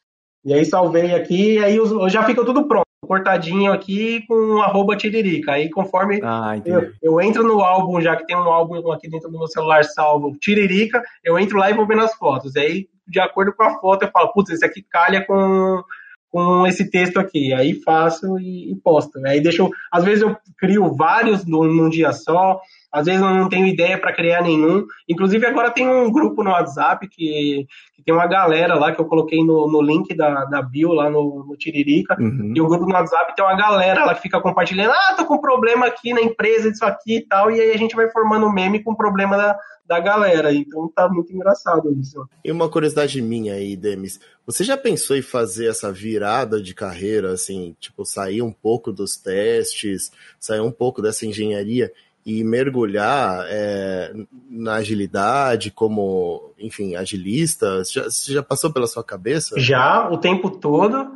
[0.42, 5.52] E aí salvei aqui, e aí já fica tudo pronto cortadinho aqui com arroba tiririca.
[5.52, 9.30] Aí conforme ah, eu, eu, entro no álbum, já que tem um álbum aqui dentro
[9.30, 12.56] do meu celular salvo, tiririca, eu entro lá e vou vendo as fotos.
[12.56, 15.82] Aí, de acordo com a foto, eu falo, putz, esse aqui calha com,
[16.30, 17.52] com esse texto aqui.
[17.52, 19.18] Aí faço e, e posto.
[19.26, 22.60] Aí deixo, às vezes eu crio vários num, num dia só,
[22.92, 24.84] às vezes eu não tenho ideia para criar nenhum.
[25.08, 29.06] Inclusive, agora tem um grupo no WhatsApp que, que tem uma galera lá que eu
[29.06, 32.14] coloquei no, no link da, da bio lá no, no Tiririca.
[32.20, 32.52] Uhum.
[32.54, 35.40] E o grupo no WhatsApp tem uma galera lá que fica compartilhando: ah, tô com
[35.40, 37.50] problema aqui na empresa, disso aqui e tal.
[37.50, 40.52] E aí a gente vai formando meme com o problema da, da galera.
[40.52, 42.28] Então tá muito engraçado isso.
[42.44, 44.20] E uma curiosidade minha aí, Demis.
[44.44, 49.16] Você já pensou em fazer essa virada de carreira, assim, tipo, sair um pouco dos
[49.16, 51.90] testes, sair um pouco dessa engenharia
[52.24, 54.12] e mergulhar é,
[54.48, 57.82] na agilidade como, enfim, agilista?
[57.84, 59.58] Já, você já passou pela sua cabeça?
[59.58, 61.10] Já, o tempo todo.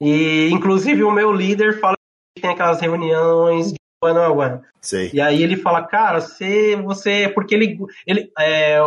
[0.00, 1.96] E, inclusive, o meu líder fala
[2.36, 4.60] que tem aquelas reuniões de one on one.
[4.80, 5.10] Sei.
[5.12, 8.78] E aí ele fala, cara, você, você, porque ele, ele é,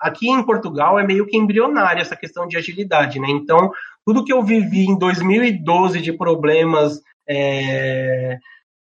[0.00, 3.28] aqui em Portugal é meio que embrionário essa questão de agilidade, né?
[3.28, 3.70] Então,
[4.04, 8.38] tudo que eu vivi em 2012 de problemas é,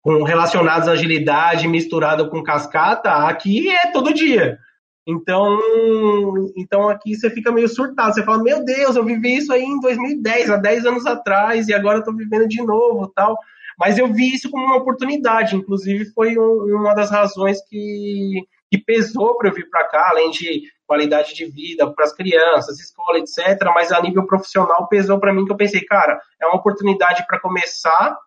[0.05, 4.59] com relacionados à agilidade misturado com cascata, aqui é todo dia.
[5.07, 5.59] Então,
[6.55, 8.13] então aqui você fica meio surtado.
[8.13, 11.75] Você fala, meu Deus, eu vivi isso aí em 2010, há 10 anos atrás, e
[11.75, 13.39] agora eu tô vivendo de novo tal.
[13.79, 15.57] Mas eu vi isso como uma oportunidade.
[15.57, 20.31] Inclusive, foi um, uma das razões que, que pesou para eu vir para cá, além
[20.31, 23.59] de qualidade de vida para as crianças, escola, etc.
[23.75, 27.41] Mas a nível profissional pesou para mim que eu pensei, cara, é uma oportunidade para
[27.41, 28.19] começar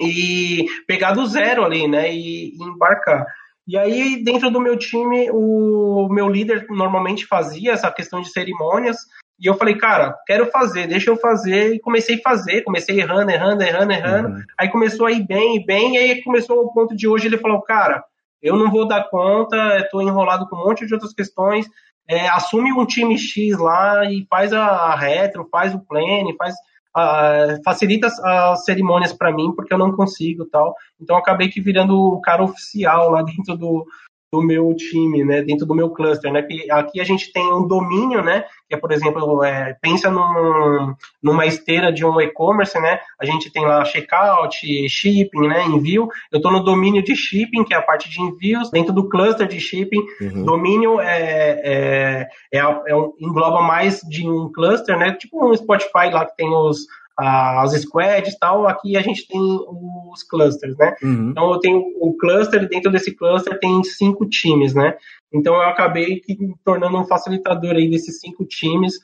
[0.00, 2.12] e pegar do zero ali, né?
[2.12, 3.26] E, e, embarcar.
[3.66, 8.96] E aí, dentro do meu time, o meu líder normalmente fazia essa questão de cerimônias.
[9.38, 11.74] E eu falei, cara, quero fazer, deixa eu fazer.
[11.74, 14.28] E comecei a fazer, comecei errando, errando, errando, errando.
[14.30, 14.42] Uhum.
[14.58, 15.94] Aí começou a ir bem, bem.
[15.94, 18.02] E aí começou o ponto de hoje, ele falou, cara,
[18.42, 21.68] eu não vou dar conta, estou enrolado com um monte de outras questões.
[22.08, 26.54] É, assume um time X lá e faz a retro, faz o plane, faz
[26.96, 30.74] uh, facilita as cerimônias para mim, porque eu não consigo tal.
[31.00, 33.86] Então acabei que virando o cara oficial lá dentro do,
[34.32, 37.66] do meu time, né, dentro do meu cluster, né, que aqui a gente tem um
[37.66, 43.00] domínio, né, que é, por exemplo, é, pensa num, numa esteira de um e-commerce, né,
[43.18, 47.72] a gente tem lá checkout, shipping, né, envio, eu estou no domínio de shipping, que
[47.72, 50.44] é a parte de envios, dentro do cluster de shipping, uhum.
[50.44, 56.10] domínio é, é, é, é um, engloba mais de um cluster, né, tipo um Spotify
[56.12, 56.86] lá que tem os
[57.18, 60.94] as squads e tal, aqui a gente tem os clusters, né?
[61.02, 61.30] Uhum.
[61.30, 64.96] Então eu tenho o cluster, e dentro desse cluster tem cinco times, né?
[65.32, 68.94] Então eu acabei me tornando um facilitador aí desses cinco times.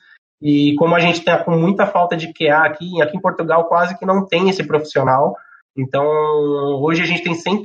[0.40, 3.98] E como a gente está com muita falta de QA aqui, aqui em Portugal quase
[3.98, 5.36] que não tem esse profissional.
[5.76, 6.04] Então
[6.80, 7.62] hoje a gente tem 100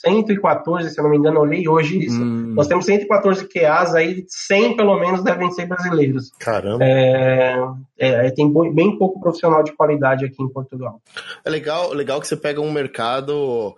[0.00, 2.20] 114, se eu não me engano, eu olhei hoje isso.
[2.20, 2.54] Hum.
[2.54, 6.30] Nós temos 114 QAs, aí 100 pelo menos devem ser brasileiros.
[6.38, 6.84] Caramba.
[6.84, 7.56] É,
[7.98, 11.00] é, tem bem pouco profissional de qualidade aqui em Portugal.
[11.44, 13.74] É legal, legal que você pega um mercado,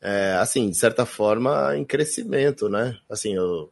[0.00, 2.96] é, assim, de certa forma, em crescimento, né?
[3.08, 3.70] Assim, eu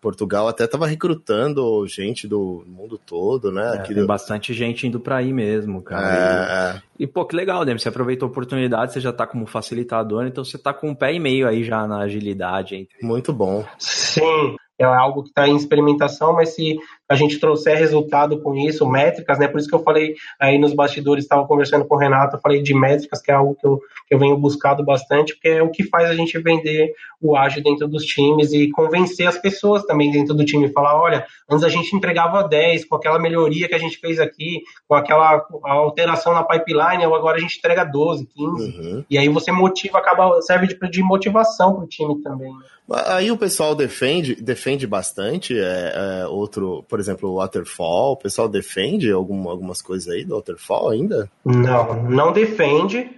[0.00, 3.76] Portugal até estava recrutando gente do mundo todo, né?
[3.76, 6.76] É, tem bastante gente indo para aí mesmo, cara.
[6.76, 7.76] É, e, e, pô, que legal, né?
[7.76, 11.12] Você aproveitou a oportunidade, você já tá como facilitador, então você tá com um pé
[11.12, 12.74] e meio aí já na agilidade.
[12.76, 12.88] Hein?
[13.02, 13.64] Muito bom.
[13.78, 16.78] Sim, é algo que está em experimentação, mas se
[17.10, 19.48] a gente trouxer resultado com isso, métricas, né?
[19.48, 22.62] Por isso que eu falei aí nos bastidores, estava conversando com o Renato, eu falei
[22.62, 25.72] de métricas, que é algo que eu, que eu venho buscado bastante, porque é o
[25.72, 30.12] que faz a gente vender o ágil dentro dos times e convencer as pessoas também
[30.12, 33.78] dentro do time, falar, olha, antes a gente entregava 10, com aquela melhoria que a
[33.78, 39.04] gente fez aqui, com aquela alteração na pipeline, agora a gente entrega 12, 15, uhum.
[39.10, 42.52] e aí você motiva, acaba, serve de, de motivação para o time também.
[42.52, 42.60] Né?
[43.06, 48.48] Aí o pessoal defende, defende bastante, é, é, outro, por exemplo, o Waterfall, o pessoal
[48.48, 51.30] defende algum, algumas coisas aí do Waterfall ainda?
[51.44, 53.10] Não, não defende,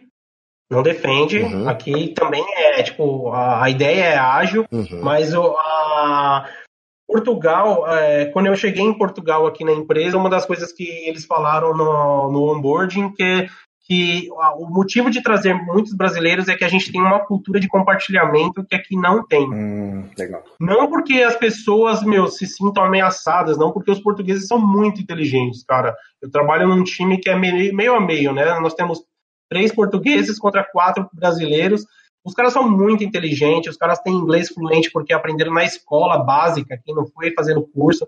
[0.71, 1.41] não defende.
[1.41, 1.69] Uhum.
[1.69, 5.01] Aqui também é, tipo, a, a ideia é ágil, uhum.
[5.03, 6.49] mas o, a,
[7.07, 11.27] Portugal, é, quando eu cheguei em Portugal aqui na empresa, uma das coisas que eles
[11.27, 13.49] falaram no, no onboarding que
[13.85, 17.67] que o motivo de trazer muitos brasileiros é que a gente tem uma cultura de
[17.67, 19.45] compartilhamento que aqui não tem.
[19.53, 20.45] Hum, legal.
[20.61, 25.65] Não porque as pessoas, meu, se sintam ameaçadas, não porque os portugueses são muito inteligentes,
[25.65, 25.97] cara.
[26.21, 28.59] Eu trabalho num time que é meio, meio a meio, né?
[28.61, 29.03] Nós temos
[29.51, 31.85] três portugueses contra quatro brasileiros.
[32.25, 36.81] Os caras são muito inteligentes, os caras têm inglês fluente porque aprenderam na escola básica,
[36.85, 38.07] quem não foi fazendo curso.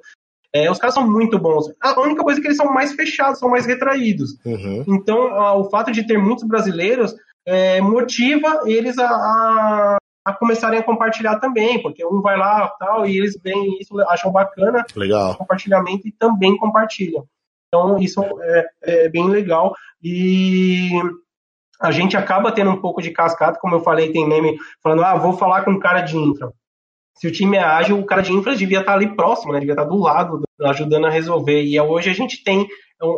[0.54, 1.66] É, os caras são muito bons.
[1.82, 4.38] A única coisa é que eles são mais fechados, são mais retraídos.
[4.46, 4.84] Uhum.
[4.86, 7.12] Então, a, o fato de ter muitos brasileiros
[7.44, 13.04] é, motiva eles a, a, a, começarem a compartilhar também, porque um vai lá tal
[13.04, 15.36] e eles veem isso, acham bacana legal.
[15.36, 17.24] compartilhamento e também compartilham.
[17.66, 19.74] Então, isso é, é bem legal.
[20.00, 20.90] E
[21.80, 25.16] a gente acaba tendo um pouco de cascata, como eu falei, tem meme falando, ah,
[25.16, 26.52] vou falar com um cara de infra
[27.16, 29.60] se o time é ágil, o cara de infra devia estar ali próximo, né?
[29.60, 31.62] devia estar do lado, ajudando a resolver.
[31.62, 32.66] E hoje a gente tem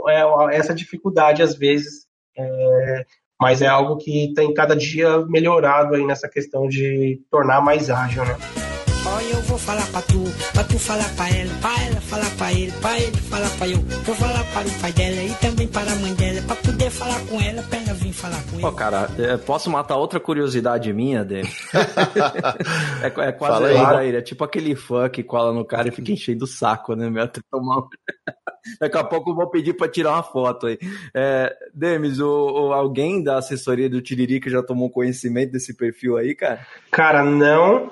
[0.08, 2.06] é, essa dificuldade às vezes,
[2.36, 3.04] é,
[3.40, 8.24] mas é algo que tem cada dia melhorado aí nessa questão de tornar mais ágil,
[8.24, 8.65] né?
[9.46, 12.98] Vou falar pra tu, pra tu falar pra ela, pra ela falar pra ele, pra
[12.98, 13.78] ele falar pra eu.
[13.78, 17.20] Vou falar para o pai dela e também para a mãe dela, pra poder falar
[17.26, 18.62] com ela, pra ela vir falar com ele.
[18.62, 21.48] Pô, cara, é, posso matar outra curiosidade minha, dele?
[23.02, 26.44] é, é quase aí, é tipo aquele fã que cola no cara e fica enchendo
[26.44, 27.26] o saco, né, meu?
[28.80, 30.78] Daqui a pouco eu vou pedir para tirar uma foto aí.
[31.14, 36.34] É, Demis, o, o, alguém da assessoria do Tiririca já tomou conhecimento desse perfil aí,
[36.34, 36.66] cara?
[36.90, 37.90] Cara, não.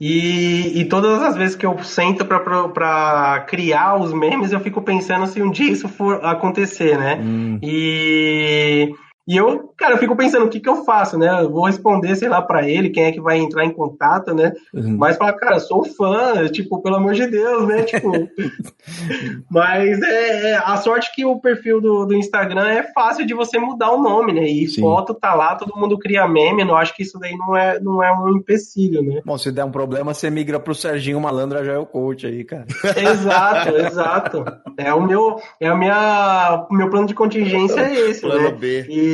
[0.00, 5.26] E, e todas as vezes que eu sento para criar os memes, eu fico pensando
[5.26, 7.20] se um dia isso for acontecer, né?
[7.22, 7.58] Hum.
[7.62, 8.94] E
[9.26, 11.40] e eu, cara, eu fico pensando o que que eu faço, né?
[11.40, 14.52] Eu vou responder, sei lá, para ele, quem é que vai entrar em contato, né?
[14.74, 14.98] Uhum.
[14.98, 17.84] Mas falar, cara, sou fã, tipo, pelo amor de Deus, né?
[17.84, 18.12] Tipo.
[19.50, 23.58] Mas é, é, a sorte que o perfil do, do Instagram é fácil de você
[23.58, 24.46] mudar o nome, né?
[24.46, 24.82] E Sim.
[24.82, 28.02] foto tá lá, todo mundo cria meme, eu acho que isso daí não é, não
[28.02, 29.22] é um empecilho, né?
[29.24, 32.44] Bom, se der um problema, você migra pro Serginho Malandra, já é o coach aí,
[32.44, 32.66] cara.
[32.94, 34.44] exato, exato.
[34.76, 38.50] É o meu, é a minha, o meu plano de contingência é esse, plano né?
[38.50, 38.86] B.
[38.90, 39.13] E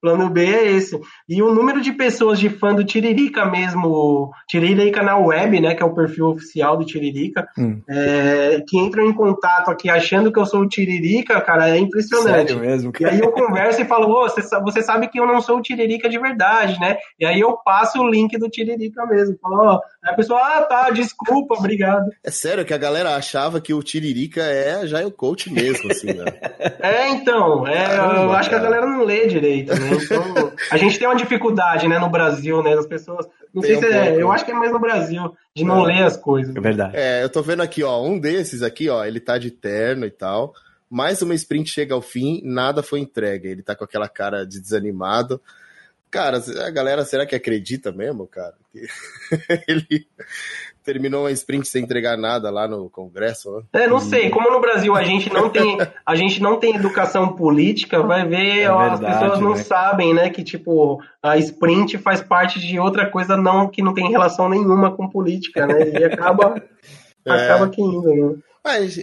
[0.00, 0.98] plano B é esse.
[1.28, 5.82] E o número de pessoas de fã do Tiririca mesmo, Tiririca na web, né, que
[5.82, 7.80] é o perfil oficial do Tiririca, hum.
[7.88, 12.48] é, que entram em contato aqui achando que eu sou o Tiririca, cara, é impressionante.
[12.48, 13.12] Sério mesmo, cara?
[13.12, 15.62] E aí eu converso e falo, oh, você, você sabe que eu não sou o
[15.62, 16.96] Tiririca de verdade, né?
[17.18, 19.36] E aí eu passo o link do Tiririca mesmo.
[19.40, 19.80] Falo, oh.
[20.02, 22.10] Aí a pessoa, ah, tá, desculpa, obrigado.
[22.24, 25.90] É sério que a galera achava que o Tiririca é já é o coach mesmo,
[25.90, 26.24] assim, né?
[26.80, 28.62] é, então, é, Caramba, eu acho cara.
[28.62, 29.90] que a galera não lê direito, né?
[30.02, 32.72] Então, a gente tem uma dificuldade, né, no Brasil, né?
[32.72, 33.26] As pessoas.
[33.52, 34.22] Não tem sei um se é.
[34.22, 35.94] Eu acho que é mais no Brasil, de não é.
[35.94, 36.56] ler as coisas.
[36.56, 36.96] É verdade.
[36.96, 40.10] É, eu tô vendo aqui, ó, um desses aqui, ó, ele tá de terno e
[40.10, 40.54] tal.
[40.88, 43.48] Mais uma sprint chega ao fim, nada foi entregue.
[43.48, 45.40] Ele tá com aquela cara de desanimado.
[46.10, 48.54] Cara, a galera, será que acredita mesmo, cara?
[49.68, 50.06] ele
[50.82, 53.62] terminou uma sprint sem entregar nada lá no Congresso, né?
[53.84, 54.28] É, não sei.
[54.28, 58.62] Como no Brasil a gente não tem, a gente não tem educação política, vai ver,
[58.62, 59.62] é ó, verdade, as pessoas não né?
[59.62, 64.10] sabem, né, que tipo a sprint faz parte de outra coisa não que não tem
[64.10, 65.90] relação nenhuma com política, né?
[65.90, 66.60] E acaba
[67.24, 67.30] é.
[67.30, 68.36] acaba que indo, né?
[68.64, 68.98] Mas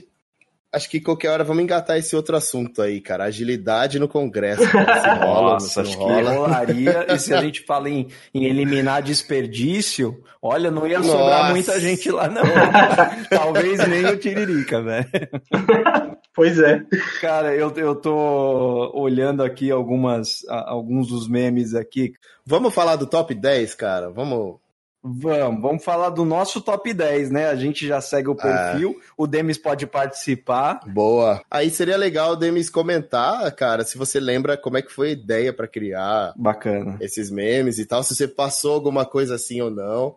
[0.78, 3.24] Acho que qualquer hora vamos engatar esse outro assunto aí, cara.
[3.24, 4.62] Agilidade no Congresso.
[4.62, 4.70] Se
[5.26, 6.16] rola, Nossa, acho rola.
[6.16, 7.06] que rolaria.
[7.10, 11.52] e se a gente fala em, em eliminar desperdício, olha, não ia sobrar Nossa.
[11.52, 12.44] muita gente lá, não.
[13.30, 15.08] Talvez nem o Tiririca, velho.
[16.36, 16.84] Pois é.
[17.20, 22.14] Cara, eu, eu tô olhando aqui algumas, alguns dos memes aqui.
[22.46, 24.12] Vamos falar do top 10, cara?
[24.12, 24.58] Vamos
[25.04, 27.48] Vamos, vamos falar do nosso top 10, né?
[27.48, 28.36] A gente já segue o é.
[28.36, 29.04] perfil, é.
[29.16, 30.82] o Demis pode participar.
[30.88, 31.42] Boa.
[31.50, 35.14] Aí seria legal o Demis comentar, cara, se você lembra como é que foi a
[35.14, 36.98] ideia para criar Bacana.
[37.00, 40.16] esses memes e tal, se você passou alguma coisa assim ou não.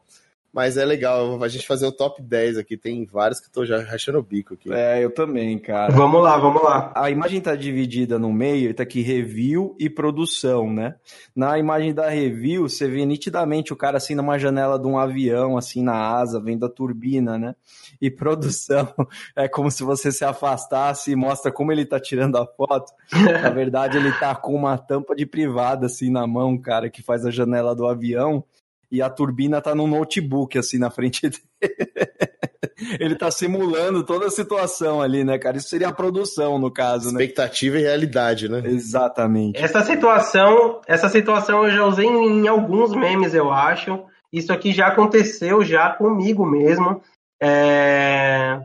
[0.52, 2.76] Mas é legal a gente fazer o top 10 aqui.
[2.76, 4.72] Tem vários que eu tô já rachando o bico aqui.
[4.72, 5.92] É, eu também, cara.
[5.92, 6.92] Vamos lá, vamos lá.
[6.96, 10.96] A imagem tá dividida no meio, tá aqui review e produção, né?
[11.36, 15.56] Na imagem da review, você vê nitidamente o cara assim numa janela de um avião,
[15.56, 17.54] assim na asa, vendo a turbina, né?
[18.00, 18.92] E produção
[19.36, 22.92] é como se você se afastasse e mostra como ele tá tirando a foto.
[23.12, 27.24] Na verdade, ele tá com uma tampa de privada assim na mão, cara, que faz
[27.24, 28.44] a janela do avião
[28.90, 31.42] e a turbina tá num notebook, assim, na frente dele.
[32.98, 35.58] Ele tá simulando toda a situação ali, né, cara?
[35.58, 37.22] Isso seria a produção, no caso, né?
[37.22, 38.62] Expectativa e realidade, né?
[38.64, 39.62] Exatamente.
[39.62, 44.02] Essa situação, essa situação eu já usei em alguns memes, eu acho.
[44.32, 47.02] Isso aqui já aconteceu já comigo mesmo.
[47.40, 48.60] É...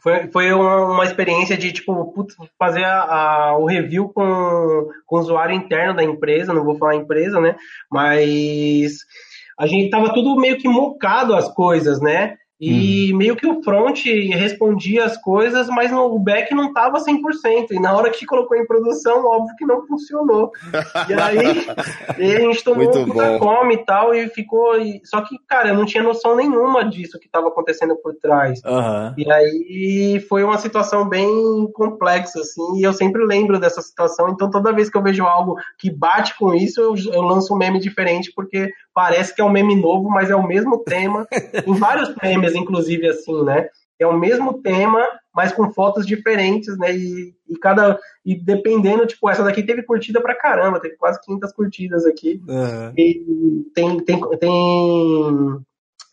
[0.00, 5.16] Foi, foi uma, uma, experiência de, tipo, putz, fazer a, a, o review com, com
[5.16, 7.56] o usuário interno da empresa, não vou falar empresa, né?
[7.90, 8.98] Mas
[9.58, 12.36] a gente tava tudo meio que mocado as coisas, né?
[12.60, 13.16] E hum.
[13.16, 17.68] meio que o front respondia as coisas, mas no, o back não estava 100%.
[17.70, 20.50] E na hora que colocou em produção, óbvio que não funcionou.
[21.08, 21.38] E aí,
[22.18, 24.76] e a gente tomou Muito um puta come e tal, e ficou.
[24.76, 28.60] E, só que, cara, eu não tinha noção nenhuma disso que estava acontecendo por trás.
[28.64, 29.14] Uhum.
[29.16, 31.28] E aí foi uma situação bem
[31.74, 34.30] complexa, assim, e eu sempre lembro dessa situação.
[34.30, 37.56] Então, toda vez que eu vejo algo que bate com isso, eu, eu lanço um
[37.56, 41.24] meme diferente, porque parece que é um meme novo, mas é o mesmo tema.
[41.64, 43.68] em vários memes, inclusive, assim, né?
[43.96, 46.96] É o mesmo tema, mas com fotos diferentes, né?
[46.96, 47.96] E, e cada.
[48.26, 52.42] E dependendo, tipo, essa daqui teve curtida pra caramba, teve quase 500 curtidas aqui.
[52.48, 52.92] Uhum.
[52.96, 55.60] E tem, tem, tem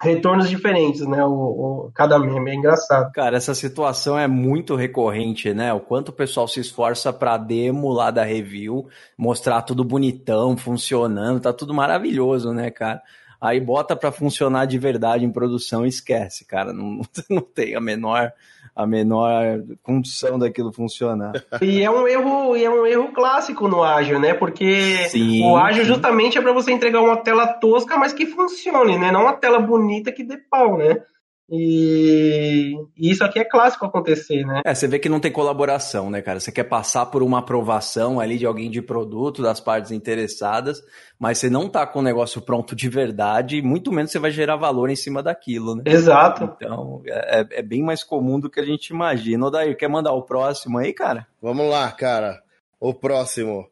[0.05, 1.23] retornos diferentes, né?
[1.25, 3.11] O, o, cada meme é engraçado.
[3.11, 5.73] Cara, essa situação é muito recorrente, né?
[5.73, 8.87] O quanto o pessoal se esforça para demo lá da review,
[9.17, 13.01] mostrar tudo bonitão, funcionando, tá tudo maravilhoso, né, cara?
[13.41, 16.71] Aí bota para funcionar de verdade em produção e esquece, cara.
[16.71, 18.31] Não, não tem a menor
[18.75, 21.31] a menor condição daquilo funcionar.
[21.61, 24.33] E é um erro, e é um erro clássico no ágil, né?
[24.33, 25.89] Porque sim, o ágil sim.
[25.89, 29.11] justamente é para você entregar uma tela tosca, mas que funcione, né?
[29.11, 31.01] Não uma tela bonita que dê pau, né?
[31.47, 34.61] E isso aqui é clássico acontecer, né?
[34.65, 36.39] É, você vê que não tem colaboração, né, cara?
[36.39, 40.81] Você quer passar por uma aprovação ali de alguém de produto, das partes interessadas,
[41.19, 44.55] mas você não tá com o negócio pronto de verdade, muito menos você vai gerar
[44.55, 45.83] valor em cima daquilo, né?
[45.85, 46.55] Exato.
[46.55, 49.45] Então, é, é bem mais comum do que a gente imagina.
[49.45, 51.27] Odair, quer mandar o próximo aí, cara?
[51.39, 52.41] Vamos lá, cara.
[52.79, 53.67] O próximo.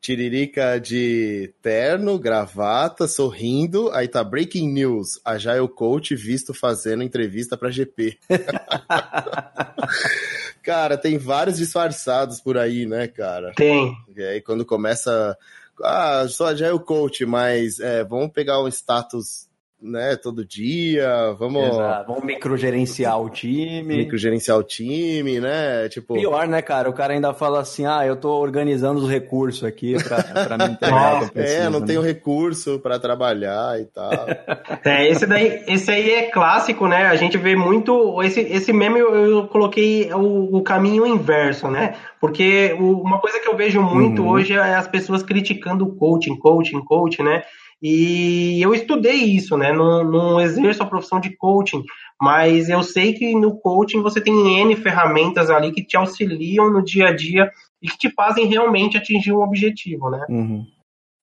[0.00, 3.90] Tiririca de terno, gravata, sorrindo.
[3.92, 5.20] Aí tá Breaking News.
[5.24, 8.16] A Jail Coach visto fazendo entrevista pra GP.
[10.62, 13.52] cara, tem vários disfarçados por aí, né, cara?
[13.56, 13.92] Tem.
[14.16, 15.36] E aí quando começa.
[15.82, 19.47] Ah, sou a Jail Coach, mas é, vamos pegar um status
[19.80, 21.68] né, todo dia, vamos...
[21.68, 22.08] Exato.
[22.08, 23.98] Vamos microgerenciar o time.
[23.98, 26.14] Microgerenciar o time, né, tipo...
[26.14, 29.94] Pior, né, cara, o cara ainda fala assim, ah, eu tô organizando os recursos aqui
[30.02, 31.86] pra, pra me entregar o que eu preciso, É, não né?
[31.86, 34.10] tenho recurso para trabalhar e tal.
[34.84, 38.98] É, esse daí, esse aí é clássico, né, a gente vê muito, esse, esse meme
[38.98, 43.80] eu, eu coloquei o, o, caminho inverso, né, porque o, uma coisa que eu vejo
[43.82, 44.28] muito uhum.
[44.28, 47.42] hoje é as pessoas criticando o coaching, coaching, coaching, né,
[47.80, 49.72] e eu estudei isso, né?
[49.72, 51.84] Não, não exerço a profissão de coaching,
[52.20, 56.82] mas eu sei que no coaching você tem N ferramentas ali que te auxiliam no
[56.82, 57.50] dia a dia
[57.80, 60.24] e que te fazem realmente atingir um objetivo, né?
[60.28, 60.66] Uhum.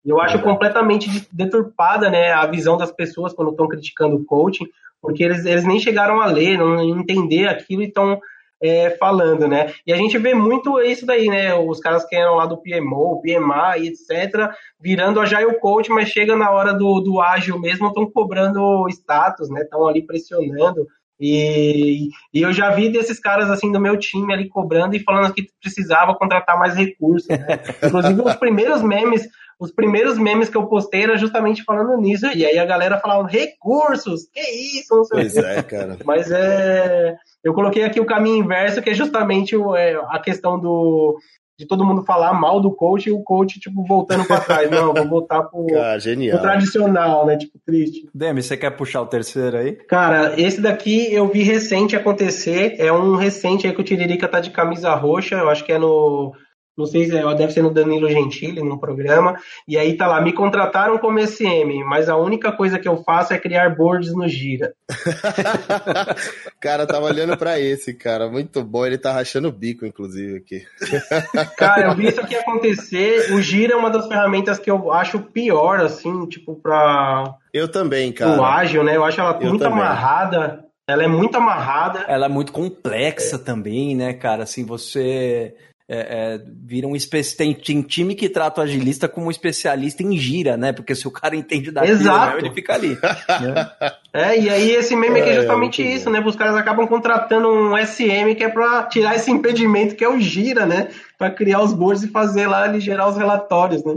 [0.06, 4.66] eu acho completamente deturpada né, a visão das pessoas quando estão criticando o coaching,
[5.02, 8.20] porque eles, eles nem chegaram a ler, não entender aquilo e estão
[8.68, 9.74] é, falando, né?
[9.86, 11.54] E a gente vê muito isso daí, né?
[11.56, 14.50] Os caras que eram lá do PMO, PMA e etc.,
[14.80, 19.62] virando Agile Coach, mas chega na hora do, do ágil mesmo, estão cobrando status, né?
[19.62, 20.86] Estão ali pressionando.
[21.20, 25.34] E, e, eu já vi desses caras assim do meu time ali cobrando e falando
[25.34, 27.30] que precisava contratar mais recursos.
[27.30, 27.48] Né?
[27.84, 29.26] Inclusive os primeiros memes,
[29.60, 32.26] os primeiros memes que eu postei era justamente falando nisso.
[32.28, 34.96] E aí a galera falava recursos, que isso?
[34.96, 35.98] Não sei pois é, cara.
[36.06, 40.60] Mas é, eu coloquei aqui o caminho inverso, que é justamente o, é, a questão
[40.60, 41.18] do
[41.58, 44.70] de todo mundo falar mal do coach e o coach, tipo, voltando para trás.
[44.70, 47.38] Não, vou voltar pro, ah, pro, tradicional, né?
[47.38, 48.10] Tipo, triste.
[48.14, 49.72] Demi, você quer puxar o terceiro aí?
[49.72, 52.76] Cara, esse daqui eu vi recente acontecer.
[52.78, 55.36] É um recente aí que o Tiririca tá de camisa roxa.
[55.36, 56.34] Eu acho que é no
[56.78, 60.22] não sei se é, deve ser no Danilo Gentili, num programa, e aí tá lá,
[60.22, 64.28] me contrataram como SM, mas a única coisa que eu faço é criar boards no
[64.28, 64.74] Gira.
[66.60, 70.64] cara, tava olhando para esse, cara, muito bom, ele tá rachando o bico, inclusive, aqui.
[71.58, 75.20] cara, eu vi isso aqui acontecer, o Gira é uma das ferramentas que eu acho
[75.20, 77.36] pior, assim, tipo, pra...
[77.54, 78.40] Eu também, cara.
[78.40, 79.80] O ágil, né, eu acho ela eu muito também.
[79.80, 82.06] amarrada, ela é muito amarrada.
[82.08, 83.40] Ela é muito complexa é.
[83.40, 84.44] também, né, cara?
[84.44, 85.56] Assim, você
[85.88, 86.94] é, é, vira um
[87.38, 90.74] tem, tem, time que trata o agilista como um especialista em gira, né?
[90.74, 92.40] Porque se o cara entende da Exato.
[92.40, 92.98] ele fica ali.
[93.30, 93.72] né?
[94.12, 96.12] É, e aí esse meme aqui é, é justamente é isso, bom.
[96.12, 96.24] né?
[96.26, 100.20] Os caras acabam contratando um SM que é para tirar esse impedimento que é o
[100.20, 100.90] gira, né?
[101.20, 103.94] Para criar os boards e fazer lá, ele gerar os relatórios, né?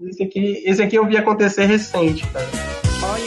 [0.00, 2.77] Esse aqui, esse aqui eu vi acontecer recente, cara.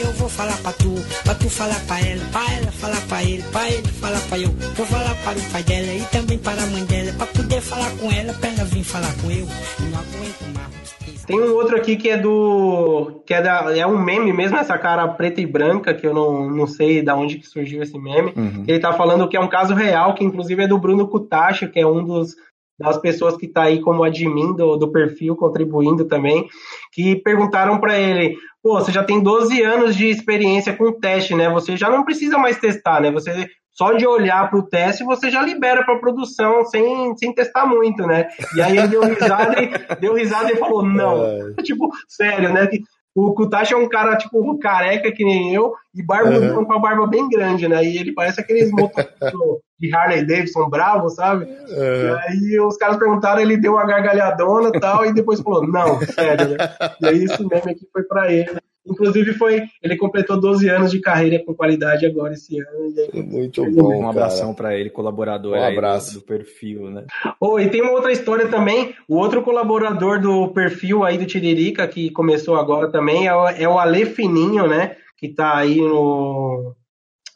[0.02, 3.42] Eu vou falar pra tu, pra tu falar pra ela, pra ela falar pra ele,
[3.52, 4.48] pra ele falar pra eu.
[4.50, 7.90] Vou falar para o pai dela e também para a mãe dela, pra poder falar
[7.98, 9.46] com ela, pra ela vir falar com eu.
[9.46, 10.92] não aguento mais.
[11.24, 13.22] Tem um outro aqui que é do.
[13.24, 16.50] que é, da, é um meme mesmo, essa cara preta e branca, que eu não,
[16.50, 18.32] não sei da onde que surgiu esse meme.
[18.36, 18.64] Uhum.
[18.66, 21.78] Ele tá falando que é um caso real, que inclusive é do Bruno Kutashi, que
[21.78, 22.34] é um dos
[22.78, 26.48] das pessoas que está aí como admin do, do perfil, contribuindo também,
[26.90, 31.50] que perguntaram para ele: pô, você já tem 12 anos de experiência com teste, né?
[31.50, 33.10] Você já não precisa mais testar, né?
[33.10, 37.66] Você só de olhar para o teste você já libera para produção sem, sem testar
[37.66, 38.28] muito, né?
[38.54, 41.54] E aí ele deu risada e, deu risada e falou: não, é.
[41.64, 42.68] tipo, sério, né?
[43.14, 46.64] O Kutashi é um cara, tipo, careca que nem eu, e barba uhum.
[46.64, 47.84] com a barba bem grande, né?
[47.84, 49.04] E ele parece aqueles motos
[49.82, 51.44] de Harley Davidson bravo, sabe?
[51.44, 51.50] Uhum.
[51.50, 56.00] E aí os caras perguntaram, ele deu uma gargalhadona e tal, e depois falou, não,
[56.00, 56.56] sério, né?
[57.00, 58.48] E aí esse meme aqui foi pra ele.
[58.84, 62.92] Inclusive foi, ele completou 12 anos de carreira com qualidade agora esse ano.
[63.12, 66.14] Aí, Muito bom, Um abração para ele, colaborador um abraço.
[66.14, 67.04] Do, do, perfil, né?
[67.40, 71.86] Oh, e tem uma outra história também, o outro colaborador do perfil aí do Tiririca,
[71.86, 74.96] que começou agora também, é o, é o Ale Fininho, né?
[75.16, 76.74] Que tá aí no,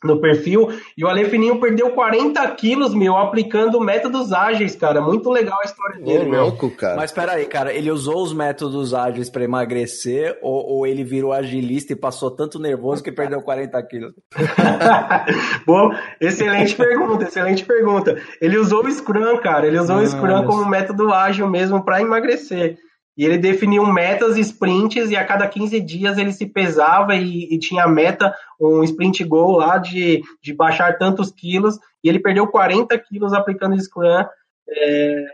[0.06, 0.68] no perfil.
[0.96, 5.00] E o Ale Fininho perdeu 40 quilos, meu, aplicando métodos ágeis, cara.
[5.00, 6.44] Muito legal a história dele, meu.
[6.44, 6.96] louco, cara.
[6.96, 11.92] Mas peraí, cara, ele usou os métodos ágeis para emagrecer ou, ou, ele virou agilista
[11.92, 14.14] e passou tanto nervoso que perdeu 40 quilos?
[15.66, 15.90] Bom,
[16.20, 18.16] excelente pergunta, excelente pergunta.
[18.40, 19.66] Ele usou o Scrum, cara.
[19.66, 22.78] Ele usou ah, o Scrum como método ágil mesmo para emagrecer.
[23.16, 27.58] E ele definiu metas, sprints, e a cada 15 dias ele se pesava e, e,
[27.58, 32.96] tinha meta, um sprint goal lá de, de baixar tantos quilos, e ele perdeu 40
[32.98, 34.24] quilos aplicando Scrum.
[34.68, 35.24] É,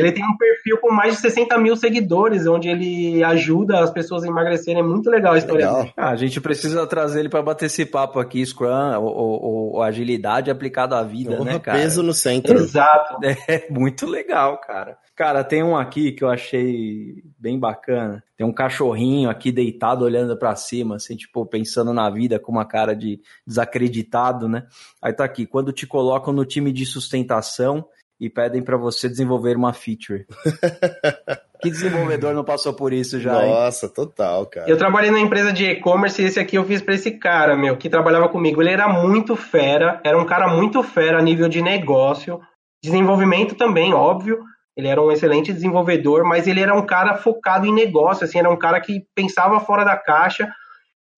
[0.00, 4.24] ele tem um perfil com mais de 60 mil seguidores, onde ele ajuda as pessoas
[4.24, 4.80] a emagrecerem.
[4.80, 5.92] É muito legal a história legal.
[5.96, 10.98] Ah, a gente precisa trazer ele para bater esse papo aqui, Scrum, ou, agilidade aplicada
[10.98, 11.78] à vida, né, cara?
[11.78, 12.54] peso no centro.
[12.54, 13.16] Exato.
[13.48, 14.98] É muito legal, cara.
[15.14, 18.22] Cara, tem um aqui que eu achei bem bacana.
[18.36, 22.64] Tem um cachorrinho aqui deitado olhando para cima, assim, tipo, pensando na vida com uma
[22.64, 24.66] cara de desacreditado, né?
[25.00, 27.86] Aí tá aqui, quando te colocam no time de sustentação
[28.18, 30.26] e pedem para você desenvolver uma feature.
[31.62, 33.32] que desenvolvedor não passou por isso já?
[33.32, 33.92] Nossa, hein?
[33.94, 34.68] total, cara.
[34.68, 37.76] Eu trabalhei na empresa de e-commerce e esse aqui eu fiz para esse cara, meu,
[37.76, 38.62] que trabalhava comigo.
[38.62, 42.40] Ele era muito fera, era um cara muito fera a nível de negócio,
[42.82, 44.42] desenvolvimento também, óbvio,
[44.76, 48.50] ele era um excelente desenvolvedor, mas ele era um cara focado em negócio, assim, era
[48.50, 50.50] um cara que pensava fora da caixa.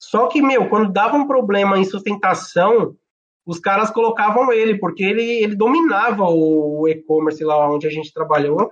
[0.00, 2.94] Só que, meu, quando dava um problema em sustentação,
[3.48, 8.70] os caras colocavam ele, porque ele, ele dominava o e-commerce lá onde a gente trabalhou,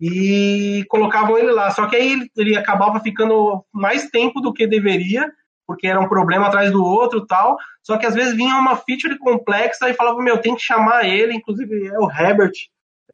[0.00, 1.70] e colocavam ele lá.
[1.70, 5.30] Só que aí ele, ele acabava ficando mais tempo do que deveria,
[5.64, 7.56] porque era um problema atrás do outro tal.
[7.80, 11.34] Só que às vezes vinha uma feature complexa e falava, meu, tem que chamar ele,
[11.34, 12.54] inclusive é o Herbert,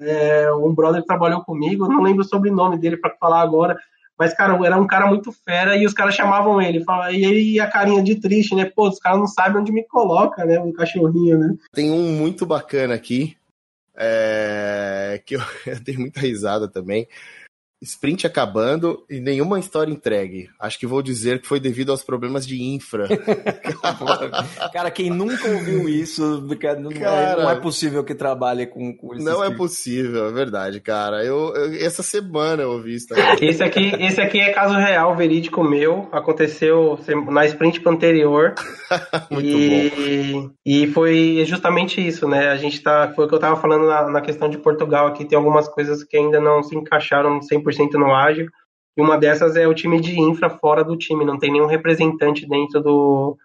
[0.01, 3.77] é, um brother que trabalhou comigo, não lembro o sobrenome dele para falar agora,
[4.19, 6.85] Mas, cara, era um cara muito fera e os caras chamavam ele.
[7.13, 8.65] E ele a carinha de triste, né?
[8.65, 10.59] Pô, os caras não sabem onde me coloca, né?
[10.61, 11.55] O cachorrinho, né?
[11.73, 13.37] Tem um muito bacana aqui,
[13.97, 15.21] é...
[15.27, 17.09] que eu, eu dei muita risada também
[17.85, 20.49] sprint acabando e nenhuma história entregue.
[20.59, 23.07] Acho que vou dizer que foi devido aos problemas de infra.
[24.73, 28.97] cara, quem nunca ouviu isso, cara, não, cara, é, não, é, possível que trabalhe com,
[28.97, 29.25] com isso.
[29.25, 31.25] Não é possível, é verdade, cara.
[31.25, 33.07] Eu, eu, essa semana eu ouvi isso.
[33.41, 36.09] Esse aqui, esse aqui é caso real, verídico meu.
[36.13, 38.55] Aconteceu na sprint anterior.
[39.31, 40.51] Muito e, bom.
[40.65, 42.49] E foi justamente isso, né?
[42.49, 43.13] A gente tá.
[43.15, 45.25] Foi o que eu tava falando na, na questão de Portugal aqui.
[45.25, 48.49] Tem algumas coisas que ainda não se encaixaram 100% 100% no ágil.
[48.97, 52.47] E uma dessas é o time de infra fora do time, não tem nenhum representante
[52.47, 53.37] dentro do,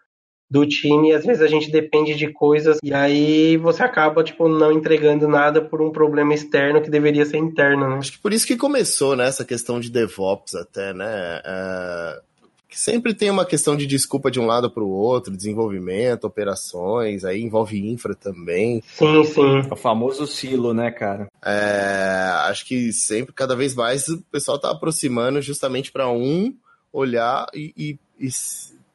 [0.49, 4.71] do time, às vezes a gente depende de coisas, e aí você acaba, tipo, não
[4.71, 7.97] entregando nada por um problema externo que deveria ser interno, né?
[7.97, 12.21] Acho que por isso que começou, né, essa questão de DevOps até, né, é
[12.69, 17.25] que sempre tem uma questão de desculpa de um lado para o outro, desenvolvimento, operações,
[17.25, 18.83] aí envolve infra também.
[18.85, 19.59] Sim, sim.
[19.71, 21.27] O famoso silo, né, cara?
[21.43, 26.53] É, acho que sempre, cada vez mais, o pessoal tá aproximando justamente para um
[26.93, 28.29] olhar e, e, e,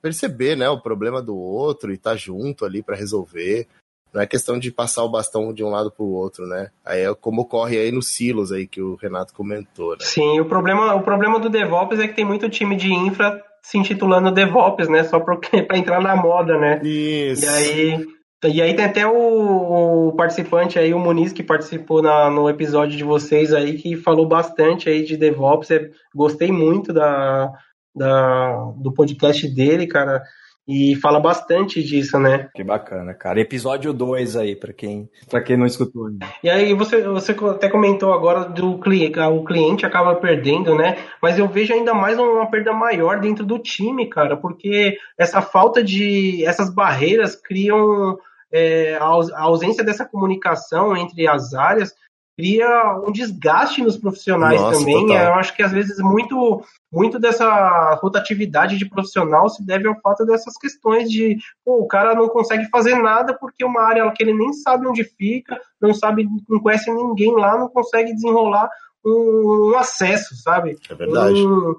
[0.00, 3.66] perceber, né, o problema do outro e tá junto ali para resolver.
[4.12, 6.70] Não é questão de passar o bastão de um lado para o outro, né?
[6.84, 9.92] Aí é como ocorre aí nos silos aí que o Renato comentou.
[9.92, 9.98] Né?
[10.02, 13.78] Sim, o problema, o problema do DevOps é que tem muito time de infra se
[13.78, 15.02] intitulando DevOps, né?
[15.04, 15.38] Só para
[15.74, 16.80] entrar na moda, né?
[16.84, 17.46] Isso.
[17.46, 18.06] E aí,
[18.44, 22.94] e aí tem até o, o participante aí, o Muniz, que participou na, no episódio
[22.94, 25.70] de vocês aí, que falou bastante aí de DevOps.
[25.70, 27.50] Eu gostei muito da,
[27.96, 30.22] da, do podcast dele, cara
[30.66, 32.48] e fala bastante disso, né?
[32.54, 33.40] Que bacana, cara.
[33.40, 36.26] Episódio 2 aí, para quem, pra quem não escutou ainda.
[36.42, 40.96] E aí, você, você até comentou agora do cliente, o cliente acaba perdendo, né?
[41.20, 45.82] Mas eu vejo ainda mais uma perda maior dentro do time, cara, porque essa falta
[45.82, 46.44] de.
[46.44, 48.18] essas barreiras criam.
[48.56, 51.92] É, a ausência dessa comunicação entre as áreas
[52.36, 55.06] cria um desgaste nos profissionais Nossa, também.
[55.06, 55.26] Total.
[55.26, 60.24] Eu acho que às vezes muito, muito dessa rotatividade de profissional se deve ao fato
[60.26, 64.34] dessas questões de pô, o cara não consegue fazer nada porque uma área que ele
[64.34, 68.68] nem sabe onde fica, não sabe, não conhece ninguém lá, não consegue desenrolar
[69.04, 70.76] um, um acesso, sabe?
[70.90, 71.46] É verdade.
[71.46, 71.74] Um,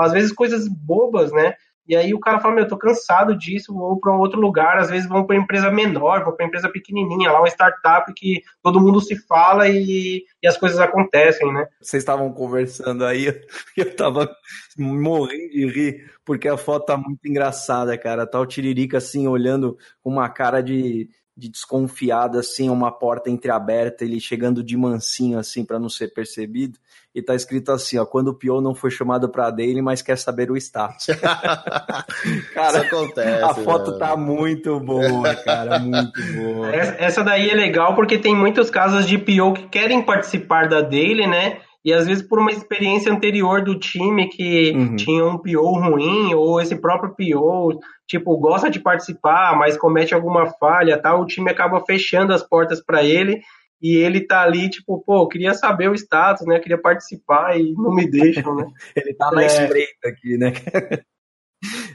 [0.00, 1.54] às vezes coisas bobas, né?
[1.86, 4.78] E aí o cara fala, meu, eu tô cansado disso, vou para um outro lugar,
[4.78, 8.80] às vezes vão para empresa menor, vou para empresa pequenininha, lá uma startup que todo
[8.80, 11.66] mundo se fala e, e as coisas acontecem, né?
[11.80, 13.26] Vocês estavam conversando aí,
[13.76, 14.30] eu tava
[14.78, 18.26] morrendo de rir, porque a foto tá muito engraçada, cara.
[18.26, 24.04] Tá o Tiririca assim, olhando com uma cara de de desconfiado, assim, uma porta entreaberta,
[24.04, 26.78] ele chegando de mansinho, assim, para não ser percebido,
[27.14, 30.16] e tá escrito assim, ó, quando o Pio não foi chamado pra dele, mas quer
[30.16, 31.06] saber o status.
[32.54, 33.44] cara, Isso acontece.
[33.44, 36.74] A foto tá muito boa, cara, muito boa.
[36.74, 41.26] Essa daí é legal porque tem muitos casos de Pio que querem participar da dele,
[41.26, 41.58] né?
[41.84, 44.96] E às vezes por uma experiência anterior do time que uhum.
[44.96, 50.46] tinha um PO ruim, ou esse próprio PO, tipo, gosta de participar, mas comete alguma
[50.46, 53.42] falha, tal, o time acaba fechando as portas para ele
[53.82, 56.60] e ele tá ali, tipo, pô, queria saber o status, né?
[56.60, 58.66] Queria participar e não me deixam, né?
[58.94, 59.46] ele tá na é...
[59.46, 60.52] espreita aqui, né?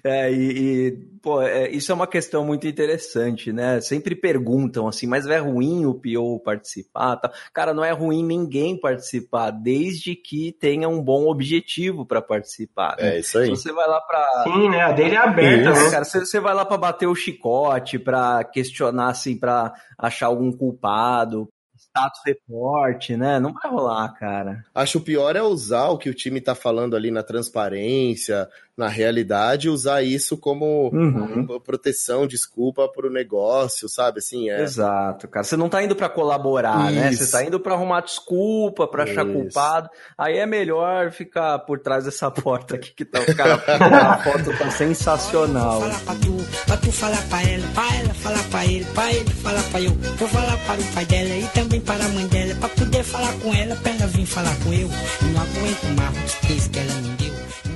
[0.03, 3.81] É, e, e pô, é, isso é uma questão muito interessante, né?
[3.81, 7.17] Sempre perguntam assim, mas é ruim o PO participar?
[7.17, 7.31] Tá?
[7.53, 12.95] Cara, não é ruim ninguém participar, desde que tenha um bom objetivo para participar.
[12.97, 13.15] Né?
[13.15, 13.49] É isso aí.
[13.49, 14.81] Você vai lá para Sim, né?
[14.81, 15.91] A dele é aberta, né?
[15.91, 20.51] Cara, você, você vai lá para bater o chicote, para questionar, assim, para achar algum
[20.51, 21.49] culpado,
[21.97, 23.39] status report, né?
[23.39, 24.63] Não vai rolar, cara.
[24.73, 28.87] Acho o pior é usar o que o time tá falando ali na transparência, na
[28.87, 31.59] realidade, usar isso como uhum.
[31.65, 34.19] proteção, desculpa pro negócio, sabe?
[34.19, 34.61] Assim, é...
[34.61, 35.43] Exato, cara.
[35.43, 37.01] Você não tá indo para colaborar, isso.
[37.01, 37.11] né?
[37.11, 39.89] Você tá indo para arrumar desculpa, para achar culpado.
[40.15, 43.19] Aí é melhor ficar por trás dessa porta aqui que tá.
[43.33, 45.81] Cara, a foto tá sensacional.
[45.81, 49.11] Vou falar pra tu, pra tu falar pra ela, pra ela falar pra ele, pra
[49.11, 49.91] ele falar pra eu.
[49.91, 53.33] Vou falar para o pai dela e também para a mãe dela, pra poder falar
[53.39, 54.89] com ela, pra ela vir falar com eu.
[55.31, 57.33] Não aguento mais os que ela me deu.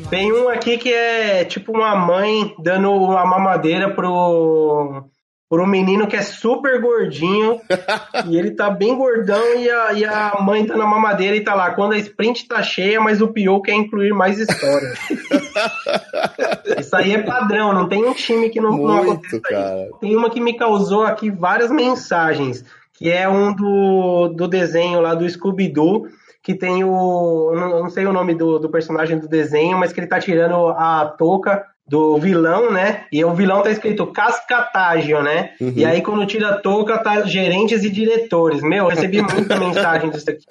[0.10, 5.06] Tem um aqui que é tipo uma mãe dando uma mamadeira pro,
[5.50, 7.62] pro um menino que é super gordinho
[8.28, 11.56] e ele tá bem gordão e a, e a mãe dando a mamadeira e tá
[11.56, 11.72] lá.
[11.72, 14.94] Quando a sprint tá cheia, mas o Pio quer incluir mais história.
[16.78, 19.90] Isso aí é padrão, não tem um time que não, Muito, não acontece cara.
[20.02, 22.66] Tem uma que me causou aqui várias mensagens,
[23.02, 26.08] que é um do, do desenho lá do Scooby-Doo
[26.44, 27.52] que tem o.
[27.54, 30.20] Eu não, não sei o nome do, do personagem do desenho, mas que ele tá
[30.20, 33.06] tirando a touca do vilão, né?
[33.12, 35.52] E o vilão tá escrito Cascatágio, né?
[35.60, 35.74] Uhum.
[35.76, 38.62] E aí quando tira a touca tá gerentes e diretores.
[38.62, 40.46] Meu, eu recebi muita mensagem disso aqui.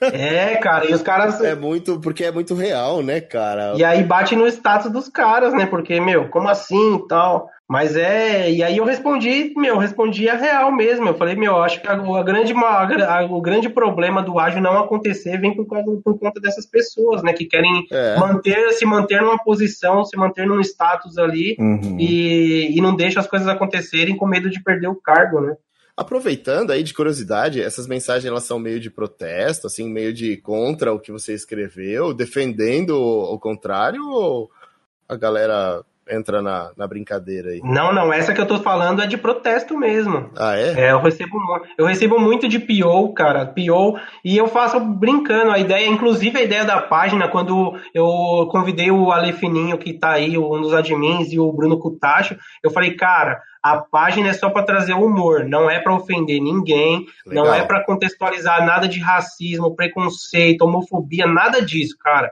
[0.00, 3.74] É, cara, e os caras É muito, porque é muito real, né, cara?
[3.76, 5.66] E aí bate no status dos caras, né?
[5.66, 7.48] Porque, meu, como assim e tal?
[7.68, 11.06] Mas é, e aí eu respondi, meu, eu respondi a real mesmo.
[11.06, 14.78] Eu falei, meu, acho que a, a grande, a, o grande problema do ágil não
[14.78, 18.16] acontecer vem por, causa, por conta dessas pessoas, né, que querem é.
[18.18, 21.98] manter, se manter numa posição, se manter num status ali uhum.
[22.00, 25.54] e, e não deixa as coisas acontecerem com medo de perder o cargo, né.
[25.94, 30.92] Aproveitando aí de curiosidade, essas mensagens elas são meio de protesto, assim, meio de contra
[30.92, 34.48] o que você escreveu, defendendo o contrário ou
[35.06, 37.60] a galera entra na, na brincadeira aí.
[37.62, 40.30] Não, não, essa que eu tô falando é de protesto mesmo.
[40.36, 40.86] Ah, é?
[40.86, 41.38] É, eu recebo,
[41.76, 46.42] eu recebo muito de PO, cara, PO, e eu faço brincando, a ideia, inclusive a
[46.42, 51.32] ideia da página, quando eu convidei o Ale Fininho, que tá aí, um dos admins,
[51.32, 55.70] e o Bruno Cutacho, eu falei, cara, a página é só para trazer humor, não
[55.70, 57.44] é para ofender ninguém, Legal.
[57.44, 62.30] não é para contextualizar nada de racismo, preconceito, homofobia, nada disso, cara.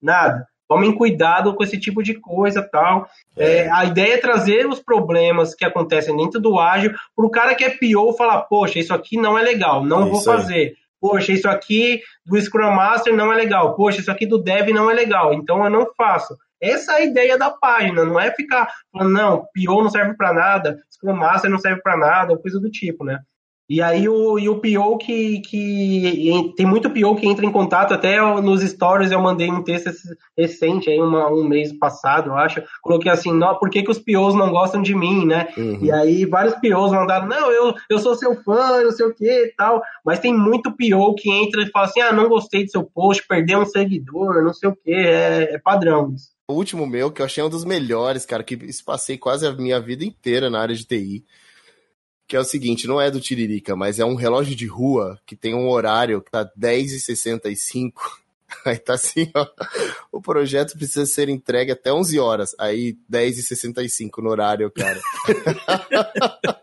[0.00, 3.08] Nada tomem cuidado com esse tipo de coisa tal.
[3.36, 3.58] É.
[3.58, 7.54] É, a ideia é trazer os problemas que acontecem dentro do ágil para o cara
[7.54, 10.54] que é pior falar, poxa, isso aqui não é legal, não é vou fazer.
[10.54, 10.74] Aí.
[11.00, 13.74] Poxa, isso aqui do Scrum Master não é legal.
[13.74, 15.32] Poxa, isso aqui do Dev não é legal.
[15.32, 16.36] Então eu não faço.
[16.60, 20.32] Essa é a ideia da página, não é ficar falando, não, PO não serve para
[20.32, 23.20] nada, Scrum Master não serve para nada, ou coisa do tipo, né?
[23.68, 27.92] E aí o, e o PO que, que tem muito PO que entra em contato,
[27.92, 29.90] até nos stories eu mandei um texto
[30.36, 33.98] recente, aí uma, um mês passado, eu acho, coloquei assim, não, por que, que os
[33.98, 35.48] POs não gostam de mim, né?
[35.54, 35.80] Uhum.
[35.82, 39.26] E aí vários POs mandaram, não, eu, eu sou seu fã, não sei o que
[39.26, 42.70] e tal, mas tem muito PO que entra e fala assim, ah, não gostei do
[42.70, 46.30] seu post, perdeu um seguidor, não sei o que, é, é padrão isso.
[46.50, 49.78] O último meu, que eu achei um dos melhores, cara, que passei quase a minha
[49.78, 51.22] vida inteira na área de TI,
[52.28, 55.34] que é o seguinte, não é do Tiririca, mas é um relógio de rua que
[55.34, 57.92] tem um horário que tá 10h65.
[58.64, 59.46] Aí tá assim, ó.
[60.12, 62.54] O projeto precisa ser entregue até 11 horas.
[62.58, 65.00] Aí 10h65 no horário, cara.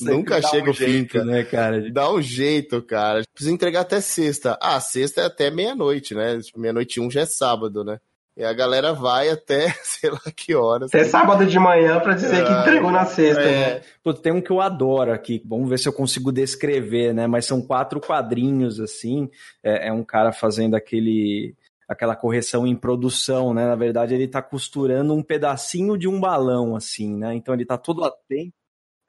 [0.00, 1.24] Nunca chega um o fim, cara.
[1.24, 1.90] né, cara?
[1.90, 3.22] Dá um jeito, cara.
[3.32, 4.58] Precisa entregar até sexta.
[4.60, 6.38] Ah, sexta é até meia-noite, né?
[6.40, 7.98] Tipo, meia-noite um já é sábado, né?
[8.36, 10.88] E a galera vai até, sei lá que horas.
[10.88, 13.42] Até sábado de manhã para dizer que entregou na sexta.
[13.42, 13.74] É.
[13.74, 13.80] Né?
[14.02, 15.42] Pô, tem um que eu adoro aqui.
[15.44, 17.26] Vamos ver se eu consigo descrever, né?
[17.26, 19.28] Mas são quatro quadrinhos, assim.
[19.62, 21.54] É, é um cara fazendo aquele
[21.88, 23.66] aquela correção em produção, né?
[23.66, 27.34] Na verdade, ele tá costurando um pedacinho de um balão, assim, né?
[27.34, 28.61] Então ele tá todo atento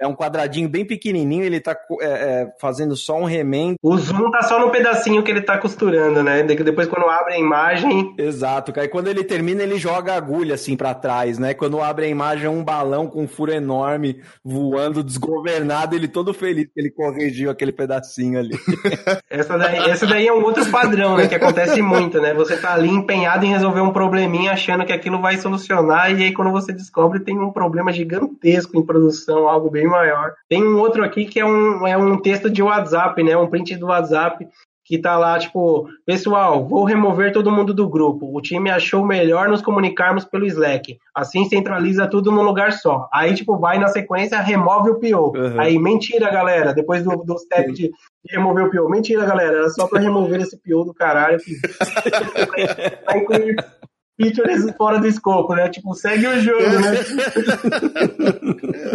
[0.04, 3.76] é um quadradinho bem pequenininho, ele tá é, é, fazendo só um remendo.
[3.82, 6.43] O zoom tá só no pedacinho que ele tá costurando, né?
[6.43, 8.14] Depois quando abre a imagem...
[8.18, 11.54] Exato, aí quando ele termina ele joga a agulha assim para trás, né?
[11.54, 16.34] Quando abre a imagem é um balão com um furo enorme voando desgovernado, ele todo
[16.34, 18.58] feliz que ele corrigiu aquele pedacinho ali.
[19.30, 21.28] essa, daí, essa daí é um outro padrão, né?
[21.28, 22.34] Que acontece muito, né?
[22.34, 26.34] Você tá ali empenhado em resolver um probleminha achando que aquilo vai solucionar e aí
[26.34, 30.34] quando você descobre tem um problema gigantesco em produção, algo bem maior.
[30.50, 33.38] Tem um outro aqui que é um, é um texto de WhatsApp, né?
[33.38, 34.46] Um print do WhatsApp
[34.86, 38.36] que tá lá, tipo, pessoal, vou remover todo mundo do grupo.
[38.36, 40.98] O time achou melhor nos comunicarmos pelo Slack.
[41.16, 43.08] Assim centraliza tudo num lugar só.
[43.14, 45.38] Aí, tipo, vai na sequência, remove o PO.
[45.38, 45.60] Uhum.
[45.60, 47.91] Aí, mentira, galera, depois do, do step de,
[48.30, 48.89] remover o PO.
[48.89, 51.39] Mentira, galera, era só pra remover esse PO do caralho.
[51.39, 51.54] Que...
[54.20, 55.70] features fora do escopo, né?
[55.70, 56.99] Tipo, segue o jogo, né?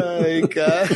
[0.25, 0.89] Ai, cara.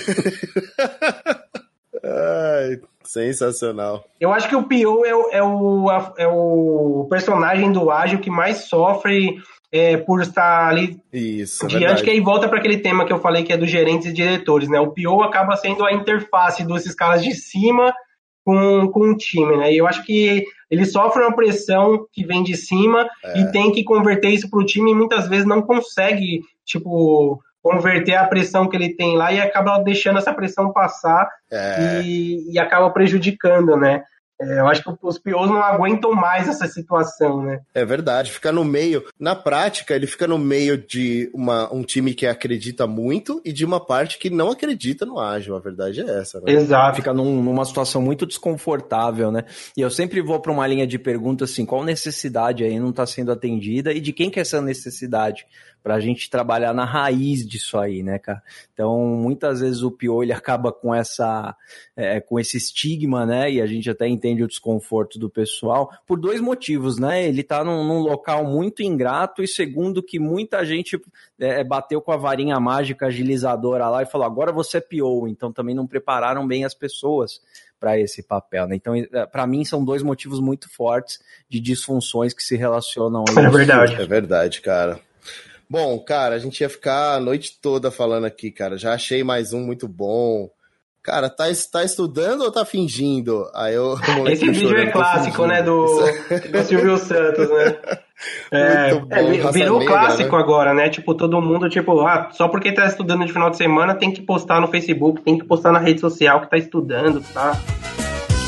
[2.04, 4.04] Ai, sensacional.
[4.20, 8.30] Eu acho que o Pio é o, é o, é o personagem do ágil que
[8.30, 9.36] mais sofre
[9.72, 13.18] é, por estar ali Isso, é diante, que aí volta para aquele tema que eu
[13.18, 14.78] falei que é dos gerentes e diretores, né?
[14.78, 17.92] O Pio acaba sendo a interface desses caras de cima
[18.44, 19.72] com, com o time, né?
[19.72, 23.40] E eu acho que ele sofre uma pressão que vem de cima é.
[23.40, 28.14] e tem que converter isso para o time e muitas vezes não consegue, tipo, converter
[28.14, 32.00] a pressão que ele tem lá e acaba deixando essa pressão passar é.
[32.02, 34.02] e, e acaba prejudicando, né?
[34.42, 37.60] É, eu acho que os POs não aguentam mais essa situação, né?
[37.72, 39.04] É verdade, fica no meio.
[39.18, 43.64] Na prática, ele fica no meio de uma, um time que acredita muito e de
[43.64, 45.54] uma parte que não acredita no ágil.
[45.54, 46.52] A verdade é essa, né?
[46.52, 46.96] Exato.
[46.96, 49.44] Fica num, numa situação muito desconfortável, né?
[49.76, 53.06] E eu sempre vou para uma linha de pergunta assim: qual necessidade aí não está
[53.06, 55.46] sendo atendida e de quem que é essa necessidade?
[55.82, 58.42] Para a gente trabalhar na raiz disso aí, né, cara?
[58.72, 61.56] Então, muitas vezes o ele acaba com essa,
[61.96, 63.50] é, com esse estigma, né?
[63.50, 67.26] E a gente até entende o desconforto do pessoal por dois motivos, né?
[67.26, 71.00] Ele tá num, num local muito ingrato e segundo que muita gente
[71.38, 75.52] é, bateu com a varinha mágica agilizadora lá e falou, agora você é PO, então
[75.52, 77.40] também não prepararam bem as pessoas
[77.82, 78.76] para esse papel, né?
[78.76, 81.18] Então, é, para mim são dois motivos muito fortes
[81.48, 83.24] de disfunções que se relacionam.
[83.28, 84.00] É verdade.
[84.00, 85.00] É verdade, cara.
[85.72, 88.76] Bom, cara, a gente ia ficar a noite toda falando aqui, cara.
[88.76, 90.50] Já achei mais um muito bom.
[91.02, 93.50] Cara, tá, tá estudando ou tá fingindo?
[93.54, 93.94] Aí eu,
[94.28, 95.62] Esse vídeo é clássico, né?
[95.62, 95.86] Do,
[96.52, 97.78] do Silvio Santos, né?
[98.52, 100.42] É, bom, é, virou negra, clássico né?
[100.42, 100.88] agora, né?
[100.88, 104.22] Tipo, todo mundo, tipo, ah, só porque tá estudando de final de semana tem que
[104.22, 107.60] postar no Facebook, tem que postar na rede social que tá estudando, tá?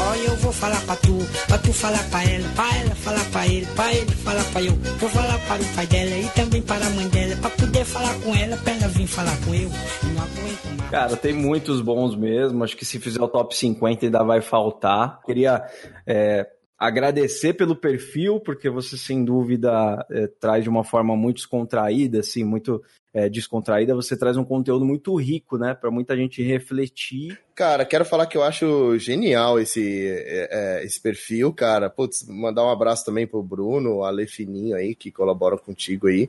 [0.06, 3.46] Olha, eu vou falar pra tu, pra tu falar pra ela, pra ela falar pra
[3.46, 4.72] ele, pra ele falar pra eu.
[4.72, 8.14] Vou falar para o pai dela e também para a mãe dela, pra poder falar
[8.20, 9.68] com ela, pra ela vir falar com eu.
[9.68, 10.90] Não aguento mais.
[10.90, 12.62] Cara, tem muitos bons mesmo.
[12.62, 15.20] Acho que se fizer o top 50 ainda vai faltar.
[15.22, 15.64] Queria
[16.06, 16.46] é,
[16.78, 22.44] agradecer pelo perfil, porque você sem dúvida é, traz de uma forma muito descontraída, assim,
[22.44, 22.82] muito
[23.14, 27.38] é, descontraída, você traz um conteúdo muito rico, né, para muita gente refletir.
[27.54, 30.48] Cara, quero falar que eu acho genial esse, é,
[30.80, 31.88] é, esse perfil, cara.
[31.88, 36.28] Putz, mandar um abraço também pro Bruno, Ale Fininho aí, que colaboram contigo aí.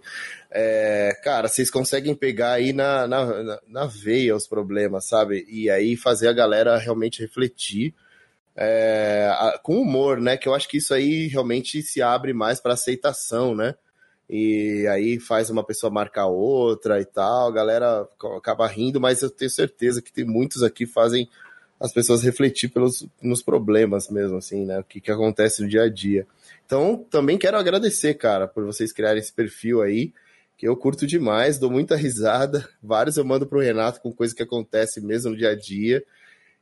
[0.51, 5.43] É, cara, vocês conseguem pegar aí na, na, na veia os problemas, sabe?
[5.49, 7.95] E aí fazer a galera realmente refletir
[8.55, 10.37] é, com humor, né?
[10.37, 13.73] Que eu acho que isso aí realmente se abre mais para aceitação, né?
[14.29, 18.07] E aí faz uma pessoa marcar outra e tal, a galera
[18.37, 21.29] acaba rindo, mas eu tenho certeza que tem muitos aqui que fazem
[21.79, 24.79] as pessoas refletir pelos, nos problemas mesmo, assim, né?
[24.79, 26.25] O que, que acontece no dia a dia.
[26.65, 30.13] Então, também quero agradecer, cara, por vocês criarem esse perfil aí,
[30.57, 32.67] que eu curto demais, dou muita risada.
[32.81, 36.03] Vários eu mando pro Renato com coisa que acontece mesmo no dia a dia.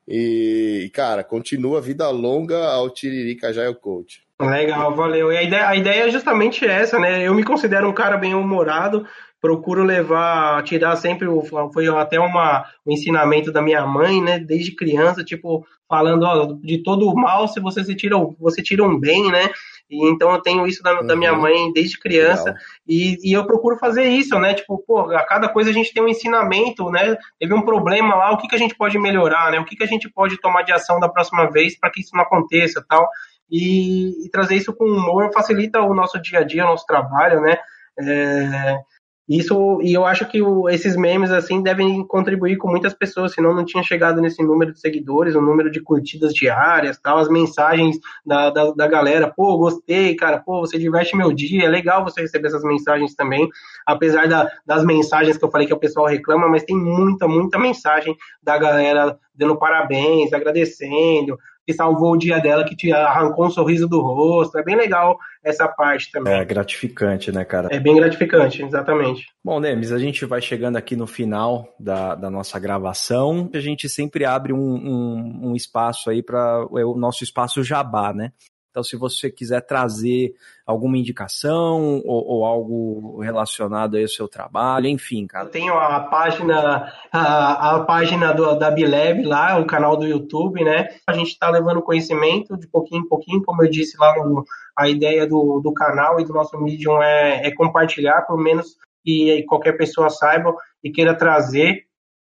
[0.08, 4.24] E, cara, continua vida longa ao Tiririca Jail Coach.
[4.50, 5.32] Legal, valeu.
[5.32, 7.22] E a ideia, a ideia é justamente essa, né?
[7.28, 9.06] Eu me considero um cara bem humorado,
[9.42, 11.28] procuro levar, tirar sempre,
[11.74, 14.40] foi até uma, um ensinamento da minha mãe, né?
[14.40, 18.84] Desde criança, tipo, falando ó, de todo o mal, se você se tira, você tira
[18.84, 19.50] um bem, né?
[19.90, 21.06] E então eu tenho isso da, uhum.
[21.06, 21.42] da minha uhum.
[21.42, 22.56] mãe desde criança
[22.88, 24.54] e, e, eu procuro fazer isso, né?
[24.54, 27.18] Tipo, pô, a cada coisa a gente tem um ensinamento, né?
[27.38, 29.60] Teve um problema lá, o que, que a gente pode melhorar, né?
[29.60, 32.16] O que, que a gente pode tomar de ação da próxima vez para que isso
[32.16, 33.08] não aconteça, tal.
[33.50, 37.42] E, e, trazer isso com humor facilita o nosso dia a dia, o nosso trabalho,
[37.42, 37.58] né?
[38.00, 38.80] É,
[39.28, 43.54] isso, e eu acho que o, esses memes, assim, devem contribuir com muitas pessoas, senão
[43.54, 47.98] não tinha chegado nesse número de seguidores, o número de curtidas diárias, tal, as mensagens
[48.26, 52.20] da, da, da, galera, pô, gostei, cara, pô, você diverte meu dia, é legal você
[52.20, 53.48] receber essas mensagens também,
[53.88, 57.58] apesar da, das mensagens que eu falei que o pessoal reclama, mas tem muita, muita
[57.58, 63.52] mensagem da galera dando parabéns, agradecendo, que salvou o dia dela, que te arrancou um
[63.52, 64.58] sorriso do rosto.
[64.58, 66.34] É bem legal essa parte também.
[66.34, 67.70] É gratificante, né, cara?
[67.72, 69.28] É bem gratificante, exatamente.
[69.44, 73.50] Bom, Nemes, a gente vai chegando aqui no final da, da nossa gravação.
[73.54, 78.32] A gente sempre abre um, um, um espaço aí para o nosso espaço jabá, né?
[78.74, 80.34] Então, se você quiser trazer
[80.66, 85.46] alguma indicação ou, ou algo relacionado ao seu trabalho, enfim, cara.
[85.46, 90.64] Eu tenho a página, a, a página do, da Bileb lá, o canal do YouTube,
[90.64, 90.88] né?
[91.06, 94.44] A gente está levando conhecimento de pouquinho em pouquinho, como eu disse lá no,
[94.76, 99.44] a ideia do, do canal e do nosso Medium é, é compartilhar, por menos que
[99.44, 100.52] qualquer pessoa saiba
[100.84, 101.86] e queira trazer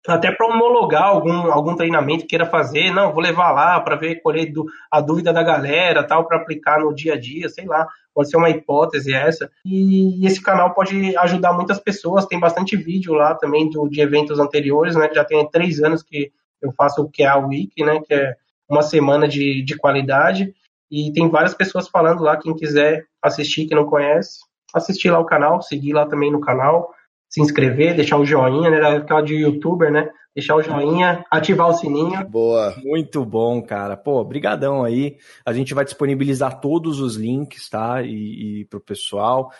[0.08, 4.22] até para homologar algum, algum treinamento que queira fazer, não, vou levar lá para ver,
[4.22, 7.88] colher do, a dúvida da galera, tal, para aplicar no dia a dia, sei lá,
[8.14, 9.50] pode ser uma hipótese essa.
[9.66, 14.40] E, esse canal pode ajudar muitas pessoas, tem bastante vídeo lá também do, de eventos
[14.40, 16.32] anteriores, né, já tem três anos que
[16.62, 18.36] eu faço o que é a Week, né, que é
[18.70, 20.54] uma semana de, de qualidade,
[20.90, 24.40] e tem várias pessoas falando lá, quem quiser assistir, que não conhece,
[24.74, 26.94] assistir lá o canal, seguir lá também no canal,
[27.30, 28.98] se inscrever, deixar o joinha, né?
[28.98, 30.10] Aquela de youtuber, né?
[30.36, 32.24] Deixar o joinha, ativar o sininho.
[32.30, 32.76] Boa.
[32.84, 33.98] Muito bom, cara.
[33.98, 35.18] Pô, brigadão aí.
[35.44, 38.04] A gente vai disponibilizar todos os links, tá?
[38.04, 39.52] E, e pro pessoal.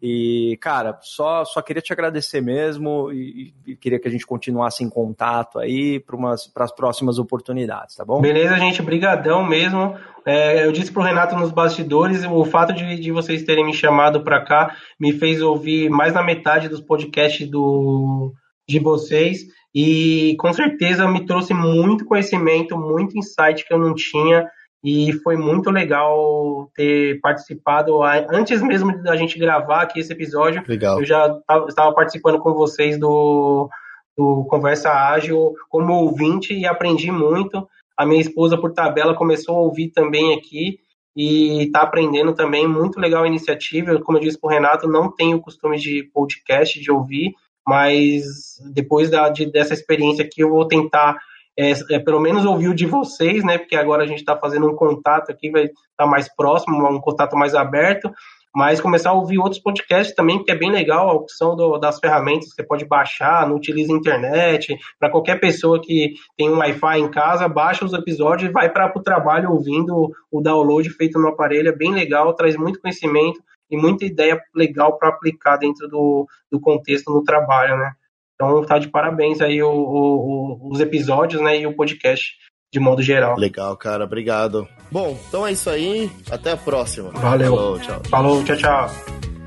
[0.00, 4.84] E, cara, só, só queria te agradecer mesmo e, e queria que a gente continuasse
[4.84, 8.20] em contato aí para as próximas oportunidades, tá bom?
[8.20, 9.96] Beleza, gente, brigadão mesmo.
[10.24, 14.22] É, eu disse pro Renato nos bastidores, o fato de, de vocês terem me chamado
[14.22, 18.32] para cá me fez ouvir mais da metade dos podcasts do,
[18.68, 24.46] de vocês e com certeza me trouxe muito conhecimento, muito insight que eu não tinha
[24.82, 30.62] e foi muito legal ter participado antes mesmo da gente gravar aqui esse episódio.
[30.68, 31.00] Legal.
[31.00, 31.36] Eu já
[31.68, 33.68] estava participando com vocês do,
[34.16, 37.68] do Conversa Ágil como ouvinte e aprendi muito.
[37.96, 40.78] A minha esposa, por tabela, começou a ouvir também aqui
[41.16, 42.68] e está aprendendo também.
[42.68, 44.00] Muito legal a iniciativa.
[44.00, 47.34] Como eu disse para o Renato, não tenho costume de podcast, de ouvir,
[47.66, 51.18] mas depois da, de, dessa experiência aqui, eu vou tentar
[51.58, 53.58] é, é, pelo menos ouvir o de vocês, né?
[53.58, 57.00] Porque agora a gente está fazendo um contato aqui, vai estar tá mais próximo, um
[57.00, 58.10] contato mais aberto
[58.54, 61.98] mas começar a ouvir outros podcasts também, que é bem legal a opção do, das
[61.98, 64.76] ferramentas você pode baixar, não utiliza internet.
[64.98, 68.92] Para qualquer pessoa que tem um Wi-Fi em casa, baixa os episódios e vai para
[68.96, 71.68] o trabalho ouvindo o download feito no aparelho.
[71.68, 73.40] É bem legal, traz muito conhecimento
[73.70, 77.92] e muita ideia legal para aplicar dentro do, do contexto no trabalho, né?
[78.40, 82.36] Então tá de parabéns aí o, o, os episódios né, e o podcast
[82.72, 83.36] de modo geral.
[83.36, 84.68] Legal, cara, obrigado.
[84.92, 86.08] Bom, então é isso aí.
[86.30, 87.10] Até a próxima.
[87.10, 87.56] Valeu.
[87.56, 88.02] Falou, tchau.
[88.08, 88.88] Falou, tchau, tchau.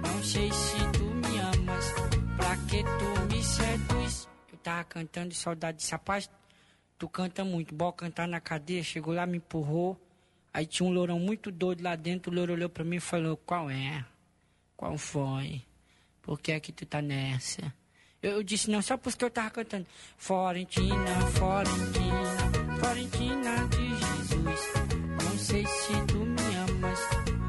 [0.05, 1.93] Não sei se tu me amas,
[2.35, 4.27] pra que tu me seduz?
[4.51, 6.29] Eu tava cantando de saudade desse rapaz.
[6.99, 8.83] Tu canta muito, bora cantar na cadeia.
[8.83, 9.97] Chegou lá, me empurrou.
[10.53, 12.29] Aí tinha um lourão muito doido lá dentro.
[12.29, 14.03] O louro olhou pra mim e falou: Qual é?
[14.75, 15.61] Qual foi?
[16.21, 17.73] Por que é que tu tá nessa?
[18.21, 19.87] Eu, disse: Não, só porque eu tava cantando.
[20.15, 24.73] Florentina, Florentina, Florentina de Jesus.
[25.23, 26.99] Não sei se tu me amas,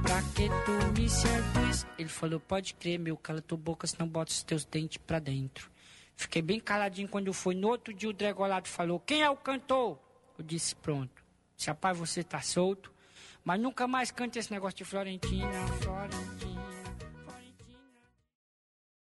[0.03, 1.87] pra que tu me seduz?
[1.99, 5.71] Ele falou, pode crer, meu, cala tua boca, senão bota os teus dentes pra dentro.
[6.17, 7.55] Fiquei bem caladinho quando eu fui.
[7.55, 9.99] No outro dia o Dregolado falou, quem é o cantor?
[10.39, 11.23] Eu disse, pronto.
[11.57, 12.93] Se rapaz, você tá solto,
[13.45, 16.42] mas nunca mais cante esse negócio de Florentina, Florentina.